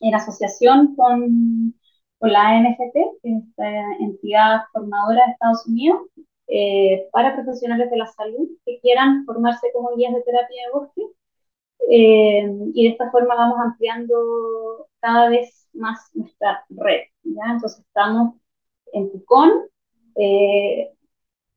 en 0.00 0.14
asociación 0.14 0.94
con, 0.96 1.74
con 2.18 2.32
la 2.32 2.48
ANFT, 2.48 2.94
que 3.22 3.30
es 3.30 3.44
esta 3.48 3.96
entidad 4.00 4.60
formadora 4.72 5.26
de 5.26 5.32
Estados 5.32 5.66
Unidos, 5.66 6.00
eh, 6.48 7.08
para 7.12 7.34
profesionales 7.36 7.90
de 7.90 7.96
la 7.96 8.06
salud 8.08 8.48
que 8.66 8.80
quieran 8.80 9.24
formarse 9.24 9.68
como 9.72 9.94
guías 9.96 10.14
de 10.14 10.22
terapia 10.22 10.66
de 10.66 10.72
bosque. 10.72 11.02
Eh, 11.90 12.50
y 12.74 12.84
de 12.84 12.90
esta 12.90 13.10
forma 13.10 13.34
vamos 13.34 13.58
ampliando 13.60 14.86
cada 15.00 15.28
vez 15.28 15.59
más 15.72 16.10
nuestra 16.14 16.64
red. 16.70 17.02
¿ya? 17.22 17.42
Entonces 17.52 17.80
estamos 17.80 18.34
en 18.92 19.10
Pucón, 19.10 19.50
eh, 20.16 20.92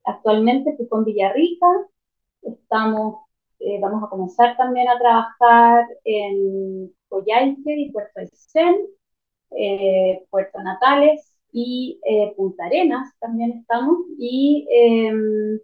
actualmente 0.06 0.73
Pucón 0.73 1.06
Villarrica, 1.06 1.67
estamos, 2.41 3.26
vamos 3.82 4.04
a 4.04 4.10
comenzar 4.10 4.58
también 4.58 4.89
a 4.89 4.99
trabajar 4.99 5.86
en 6.04 6.93
Coyhaique 7.08 7.78
y 7.78 7.91
Puerto 7.91 8.19
Aysén, 8.19 8.76
Puerto 10.30 10.62
Natales, 10.62 11.34
y 11.54 11.99
eh, 12.04 12.34
Punta 12.36 12.65
Arenas 12.65 13.13
también 13.19 13.52
estamos 13.52 13.99
y 14.17 14.67
em, 14.69 15.60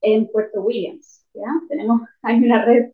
en 0.00 0.26
Puerto 0.28 0.62
Williams. 0.62 1.26
¿ya? 1.34 1.48
Tenemos, 1.68 2.00
hay 2.22 2.36
una 2.36 2.64
red 2.64 2.90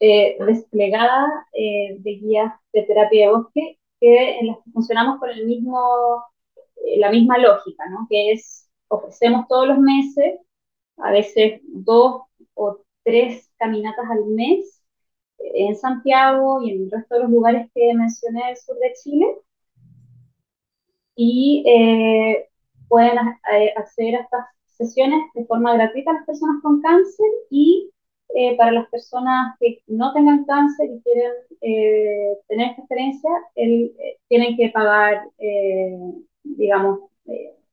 eh, 0.00 0.36
desplegada 0.44 1.26
eh, 1.52 1.96
de 1.98 2.10
guías 2.16 2.52
de 2.72 2.82
terapia 2.82 3.26
de 3.26 3.32
bosque 3.32 3.78
que, 4.00 4.38
en 4.38 4.48
las 4.48 4.58
que 4.58 4.70
funcionamos 4.72 5.18
con 5.18 5.30
el 5.30 5.46
mismo, 5.46 6.24
la 6.96 7.10
misma 7.10 7.38
lógica, 7.38 7.84
¿no? 7.90 8.06
que 8.10 8.32
es 8.32 8.68
ofrecemos 8.88 9.46
todos 9.48 9.68
los 9.68 9.78
meses, 9.78 10.40
a 10.98 11.10
veces 11.10 11.60
dos 11.64 12.22
o 12.54 12.78
tres 13.02 13.50
caminatas 13.58 14.04
al 14.10 14.26
mes 14.26 14.82
en 15.38 15.76
Santiago 15.76 16.62
y 16.62 16.70
en 16.70 16.82
el 16.84 16.90
resto 16.90 17.14
de 17.16 17.22
los 17.22 17.30
lugares 17.30 17.70
que 17.74 17.94
mencioné 17.94 18.46
del 18.46 18.56
sur 18.56 18.76
de 18.78 18.92
Chile, 19.02 19.26
y 21.16 21.64
eh, 21.66 22.48
pueden 22.88 23.18
eh, 23.52 23.72
acceder 23.76 24.16
a 24.16 24.20
estas 24.22 24.46
sesiones 24.66 25.20
de 25.34 25.44
forma 25.46 25.74
gratuita 25.74 26.10
a 26.10 26.14
las 26.14 26.26
personas 26.26 26.62
con 26.62 26.80
cáncer 26.80 27.26
y 27.50 27.90
eh, 28.30 28.56
para 28.56 28.72
las 28.72 28.88
personas 28.88 29.56
que 29.60 29.80
no 29.86 30.12
tengan 30.12 30.44
cáncer 30.44 30.90
y 30.90 31.00
quieren 31.02 31.32
tener 32.48 32.70
esta 32.70 32.82
experiencia, 32.82 33.30
tienen 34.28 34.56
que 34.56 34.70
pagar, 34.70 35.28
digamos, 36.42 37.10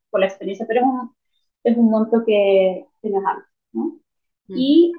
por 0.09 0.19
la 0.19 0.27
experiencia, 0.27 0.65
pero 0.67 0.81
es 0.81 0.87
un, 0.87 1.15
es 1.63 1.77
un 1.77 1.89
monto 1.89 2.23
que, 2.25 2.85
que 3.01 3.09
no 3.09 3.19
es 3.19 3.25
alto. 3.25 3.47
¿no? 3.73 3.85
Mm. 4.47 4.55
Y 4.55 4.93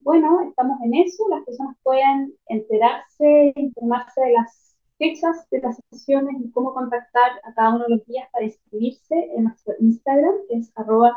bueno, 0.00 0.40
estamos 0.48 0.80
en 0.82 0.94
eso, 0.94 1.28
las 1.28 1.44
personas 1.44 1.76
pueden 1.82 2.34
enterarse, 2.46 3.52
informarse 3.56 4.20
de 4.20 4.32
las 4.32 4.76
fechas 4.98 5.48
de 5.50 5.60
las 5.60 5.80
sesiones 5.90 6.36
y 6.42 6.50
cómo 6.50 6.74
contactar 6.74 7.32
a 7.44 7.54
cada 7.54 7.74
uno 7.74 7.84
de 7.84 7.96
los 7.96 8.06
días 8.06 8.28
para 8.32 8.44
inscribirse 8.44 9.30
en 9.34 9.44
nuestro 9.44 9.74
Instagram, 9.80 10.34
que 10.48 10.56
es 10.56 10.70
arroba 10.74 11.16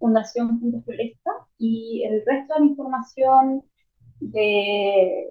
fundación.floresta, 0.00 1.30
y 1.58 2.02
el 2.04 2.24
resto 2.26 2.54
de 2.54 2.60
la 2.60 2.66
información 2.66 3.62
de, 4.18 5.28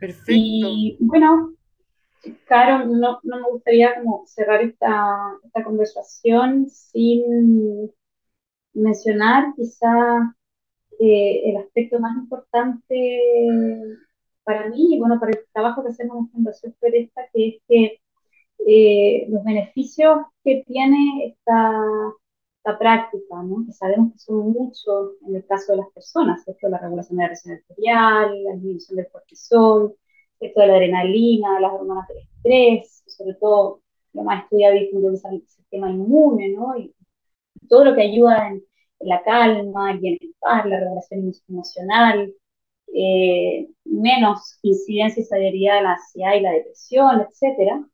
Perfecto. 0.00 0.32
Y 0.32 0.96
bueno, 1.00 1.52
Claro, 2.46 2.86
no, 2.86 3.18
no, 3.24 3.40
me 3.40 3.50
gustaría 3.50 3.96
como 3.96 4.24
cerrar 4.26 4.62
esta, 4.62 5.16
esta 5.44 5.64
conversación 5.64 6.68
sin 6.70 7.92
mencionar 8.74 9.52
quizá 9.56 10.36
eh, 11.02 11.50
el 11.50 11.56
aspecto 11.56 11.98
más 11.98 12.16
importante 12.16 12.94
para 14.44 14.68
mí 14.68 14.94
y 14.94 14.98
bueno, 15.00 15.18
para 15.18 15.32
el 15.32 15.44
trabajo 15.52 15.82
que 15.82 15.90
hacemos 15.90 16.18
en 16.18 16.30
Fundación 16.30 16.74
Floresta, 16.78 17.22
que 17.32 17.48
es 17.48 17.62
que 17.68 18.00
eh, 18.66 19.26
los 19.28 19.42
beneficios 19.44 20.18
que 20.44 20.62
tiene 20.66 21.26
esta, 21.26 21.82
esta 22.58 22.78
práctica, 22.78 23.42
¿no? 23.42 23.64
que 23.66 23.72
sabemos 23.72 24.12
que 24.12 24.18
son 24.20 24.52
muchos 24.52 25.12
en 25.26 25.36
el 25.36 25.46
caso 25.46 25.72
de 25.72 25.78
las 25.78 25.90
personas, 25.90 26.46
esto 26.46 26.68
la 26.68 26.78
regulación 26.78 27.18
de 27.18 27.24
la 27.24 27.28
presión 27.30 27.54
arterial, 27.56 28.44
la 28.44 28.52
disminución 28.54 28.96
del 28.96 29.10
cortisol, 29.10 29.96
esto 30.38 30.60
de 30.60 30.66
la 30.68 30.74
adrenalina, 30.74 31.60
las 31.60 31.72
hormonas 31.72 32.06
del 32.08 32.18
estrés, 32.18 33.02
sobre 33.06 33.34
todo 33.34 33.80
lo 34.12 34.22
más 34.22 34.44
estudiado 34.44 34.76
y 34.76 34.84
es 35.14 35.24
el 35.24 35.42
sistema 35.48 35.90
inmune, 35.90 36.50
¿no? 36.50 36.76
Y 36.76 36.94
todo 37.68 37.84
lo 37.84 37.94
que 37.94 38.02
ayuda 38.02 38.48
en, 38.48 38.62
la 39.04 39.22
calma, 39.22 39.92
el 39.92 39.98
bienestar, 40.00 40.66
la 40.66 40.80
regulación 40.80 41.32
emocional, 41.48 42.32
eh, 42.94 43.68
menos 43.84 44.58
incidencia 44.62 45.22
y 45.22 45.24
severidad 45.24 45.76
de 45.76 45.82
la 45.82 45.92
ansiedad 45.94 46.34
y 46.34 46.40
la 46.40 46.52
depresión, 46.52 47.20
etcétera. 47.22 47.84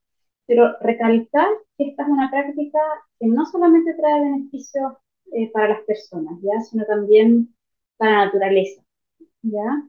Pero 0.47 0.77
recalcar 0.81 1.49
que 1.77 1.89
esta 1.91 2.03
es 2.05 2.09
una 2.09 2.31
práctica 2.31 2.79
que 3.21 3.27
no 3.27 3.47
solamente 3.47 3.95
trae 3.95 4.21
beneficios 4.21 4.93
eh, 5.33 5.51
para 5.53 5.69
las 5.69 5.83
personas, 5.83 6.39
¿ya? 6.43 6.61
sino 6.63 6.85
también 6.87 7.55
para 7.97 8.13
la 8.13 8.25
naturaleza. 8.27 8.83
¿ya? 9.43 9.83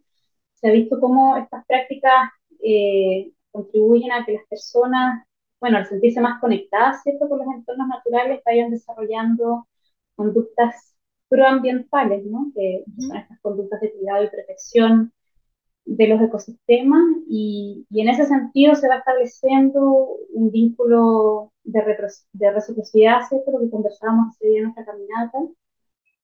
Se 0.56 0.70
ha 0.70 0.72
visto 0.72 1.00
cómo 1.00 1.38
estas 1.38 1.66
prácticas 1.66 2.32
eh, 2.64 3.32
contribuyen 3.52 4.12
a 4.12 4.26
que 4.26 4.34
las 4.34 4.46
personas, 4.48 5.26
bueno, 5.60 5.78
al 5.78 5.88
sentirse 5.88 6.22
más 6.22 6.40
conectadas, 6.42 7.02
¿cierto?, 7.04 7.28
con 7.30 7.40
los 7.40 7.48
entornos 7.48 7.88
naturales, 7.88 8.42
vayan 8.46 8.72
desarrollando 8.72 9.68
conductas 10.16 10.89
proambientales, 11.30 12.26
¿no?, 12.26 12.52
que 12.56 12.84
son 12.98 13.18
estas 13.18 13.40
conductas 13.42 13.80
de 13.82 13.94
cuidado 13.94 14.24
y 14.24 14.30
protección 14.30 15.14
de 15.86 16.08
los 16.08 16.22
ecosistemas 16.22 17.04
y, 17.28 17.86
y 17.90 18.02
en 18.02 18.10
ese 18.10 18.26
sentido 18.26 18.76
se 18.76 18.88
va 18.88 18.98
estableciendo 18.98 20.08
un 20.34 20.52
vínculo 20.52 21.52
de, 21.64 21.82
de 22.34 22.52
reciprocidad, 22.52 23.22
¿cierto?, 23.28 23.52
lo 23.52 23.60
que 23.60 23.70
conversábamos 23.70 24.36
ese 24.36 24.48
día 24.50 24.58
en 24.60 24.64
nuestra 24.66 24.86
caminata, 24.86 25.40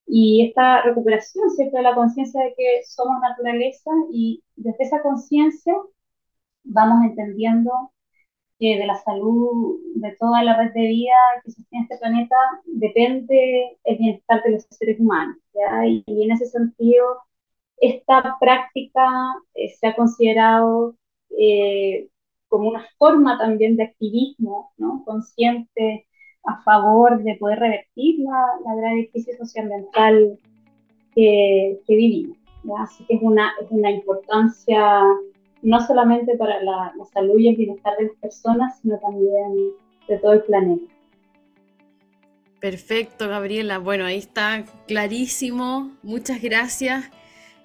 y 0.07 0.47
esta 0.47 0.83
recuperación, 0.83 1.49
¿cierto?, 1.49 1.77
de 1.77 1.83
la 1.83 1.95
conciencia 1.95 2.43
de 2.43 2.53
que 2.55 2.81
somos 2.85 3.19
naturaleza 3.21 3.91
y 4.11 4.43
desde 4.55 4.83
esa 4.83 5.01
conciencia 5.01 5.73
vamos 6.63 7.03
entendiendo 7.05 7.71
que 8.59 8.77
de 8.77 8.85
la 8.85 8.97
salud 8.97 9.79
de 9.95 10.15
toda 10.19 10.43
la 10.43 10.57
red 10.57 10.73
de 10.73 10.87
vida 10.87 11.15
que 11.43 11.51
sostiene 11.51 11.83
este 11.83 11.97
planeta 11.97 12.35
depende 12.65 13.77
el 13.83 13.97
bienestar 13.97 14.41
de 14.43 14.51
los 14.51 14.63
seres 14.69 14.99
humanos. 14.99 15.37
Y, 15.85 16.03
en 16.07 16.31
ese 16.31 16.45
sentido, 16.45 17.05
esta 17.77 18.37
práctica 18.39 19.07
eh, 19.53 19.69
se 19.69 19.87
ha 19.87 19.95
considerado 19.95 20.95
eh, 21.37 22.07
como 22.47 22.69
una 22.69 22.85
forma 22.97 23.37
también 23.37 23.75
de 23.75 23.83
activismo 23.83 24.71
¿no? 24.77 25.03
consciente 25.05 26.07
a 26.45 26.61
favor 26.63 27.23
de 27.23 27.35
poder 27.35 27.59
revertir 27.59 28.19
la, 28.19 28.47
la 28.65 28.75
gran 28.75 29.03
crisis 29.05 29.37
socioambiental 29.37 30.39
que, 31.13 31.81
que 31.85 31.95
vivimos. 31.95 32.37
Así 32.79 33.05
que 33.05 33.15
es 33.15 33.21
una, 33.21 33.53
es 33.61 33.69
una 33.69 33.91
importancia 33.91 35.03
no 35.65 35.81
solamente 35.81 36.37
para 36.37 36.61
la, 36.61 36.93
salud 37.11 37.39
y 37.39 37.49
el 37.49 37.55
bienestar 37.55 37.97
de 37.97 38.05
las 38.05 38.15
personas, 38.17 38.79
sino 38.81 38.99
también 38.99 39.71
de 40.07 40.17
todo 40.19 40.33
el 40.33 40.43
planeta. 40.43 40.93
Perfecto, 42.59 43.27
Gabriela. 43.27 43.79
Bueno, 43.79 44.05
ahí 44.05 44.19
está 44.19 44.63
clarísimo. 44.87 45.91
Muchas 46.03 46.41
gracias. 46.41 47.09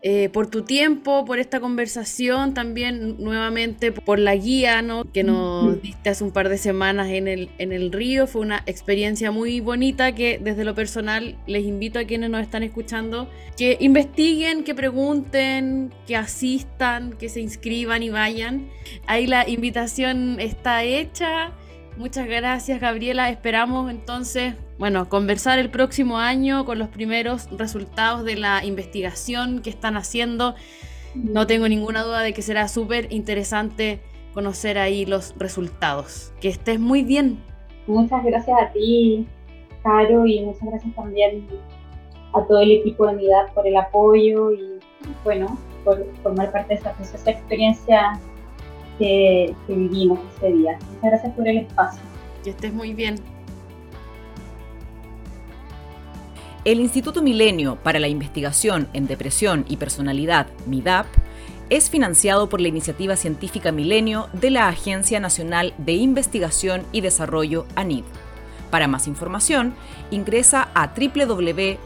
Eh, 0.03 0.31
por 0.31 0.47
tu 0.47 0.63
tiempo, 0.63 1.27
por 1.27 1.39
esta 1.39 1.61
conversación, 1.61 2.55
también 2.55 3.17
nuevamente 3.23 3.93
por 3.93 4.19
la 4.19 4.35
guía 4.35 4.81
¿no? 4.81 5.05
que 5.05 5.25
nos 5.25 5.83
diste 5.83 6.09
hace 6.09 6.25
un 6.25 6.31
par 6.31 6.49
de 6.49 6.57
semanas 6.57 7.09
en 7.11 7.29
el, 7.29 7.51
en 7.59 7.71
el 7.73 7.93
río. 7.93 8.27
Fue 8.27 8.41
una 8.41 8.63
experiencia 8.65 9.31
muy 9.31 9.61
bonita 9.61 10.15
que 10.15 10.41
desde 10.43 10.65
lo 10.65 10.75
personal 10.75 11.37
les 11.47 11.67
invito 11.67 11.99
a 11.99 12.05
quienes 12.05 12.31
nos 12.31 12.41
están 12.41 12.63
escuchando 12.63 13.29
que 13.59 13.77
investiguen, 13.81 14.65
que 14.65 14.75
pregunten, 14.75 15.93
que 16.07 16.17
asistan, 16.17 17.13
que 17.13 17.29
se 17.29 17.43
inscriban 17.43 18.03
y 18.03 18.09
vayan. 18.09 18.71
Ahí 19.07 19.27
la 19.27 19.47
invitación 19.47 20.41
está 20.41 20.83
hecha. 20.83 21.53
Muchas 21.97 22.27
gracias 22.27 22.81
Gabriela. 22.81 23.31
Esperamos 23.31 23.91
entonces 23.91 24.55
bueno, 24.81 25.11
conversar 25.11 25.59
el 25.59 25.71
próximo 25.71 26.17
año 26.17 26.65
con 26.65 26.79
los 26.79 26.89
primeros 26.89 27.51
resultados 27.51 28.25
de 28.25 28.37
la 28.37 28.65
investigación 28.65 29.61
que 29.61 29.69
están 29.69 29.95
haciendo. 29.99 30.55
No 31.15 31.47
tengo 31.47 31.69
ninguna 31.69 32.03
duda 32.03 32.23
de 32.23 32.33
que 32.33 32.41
será 32.41 32.67
súper 32.67 33.13
interesante 33.13 34.01
conocer 34.33 34.79
ahí 34.79 35.05
los 35.05 35.35
resultados. 35.37 36.33
Que 36.41 36.49
estés 36.49 36.81
muy 36.81 37.03
bien. 37.03 37.45
Muchas 37.87 38.25
gracias 38.25 38.59
a 38.59 38.73
ti, 38.73 39.27
Caro, 39.83 40.25
y 40.25 40.41
muchas 40.47 40.67
gracias 40.67 40.95
también 40.95 41.47
a 42.33 42.43
todo 42.47 42.61
el 42.61 42.73
equipo 42.73 43.07
de 43.07 43.17
MIDAD 43.17 43.53
por 43.53 43.67
el 43.67 43.77
apoyo 43.77 44.51
y, 44.53 44.79
bueno, 45.25 45.59
por 45.85 46.07
formar 46.23 46.53
parte 46.53 46.69
de 46.73 46.81
esa 46.81 46.95
preciosa 46.95 47.33
experiencia 47.33 48.19
que, 49.01 49.57
que 49.67 49.75
vivimos 49.75 50.21
ese 50.37 50.53
día. 50.53 50.79
Muchas 50.95 51.03
gracias 51.03 51.35
por 51.35 51.49
el 51.49 51.59
espacio. 51.59 52.01
Que 52.45 52.51
estés 52.51 52.73
muy 52.73 52.95
bien. 52.95 53.17
El 56.65 56.79
Instituto 56.79 57.23
Milenio 57.23 57.77
para 57.77 57.99
la 57.99 58.09
Investigación 58.09 58.87
en 58.93 59.07
Depresión 59.07 59.65
y 59.67 59.79
Personalidad, 59.79 60.47
MIDAP, 60.67 61.07
es 61.71 61.89
financiado 61.89 62.49
por 62.51 62.61
la 62.61 62.69
iniciativa 62.69 63.17
científica 63.17 63.73
Milenio 63.73 64.29
de 64.35 64.51
la 64.51 64.69
Agencia 64.69 65.21
Nacional 65.21 65.73
de 65.79 65.95
Investigación 65.95 66.83
y 66.93 67.01
Desarrollo, 67.01 67.65
ANID. 67.77 68.05
Para 68.71 68.89
más 68.89 69.09
información, 69.09 69.75
ingresa 70.11 70.69
a 70.75 70.93
www.midap.org. 70.95 71.81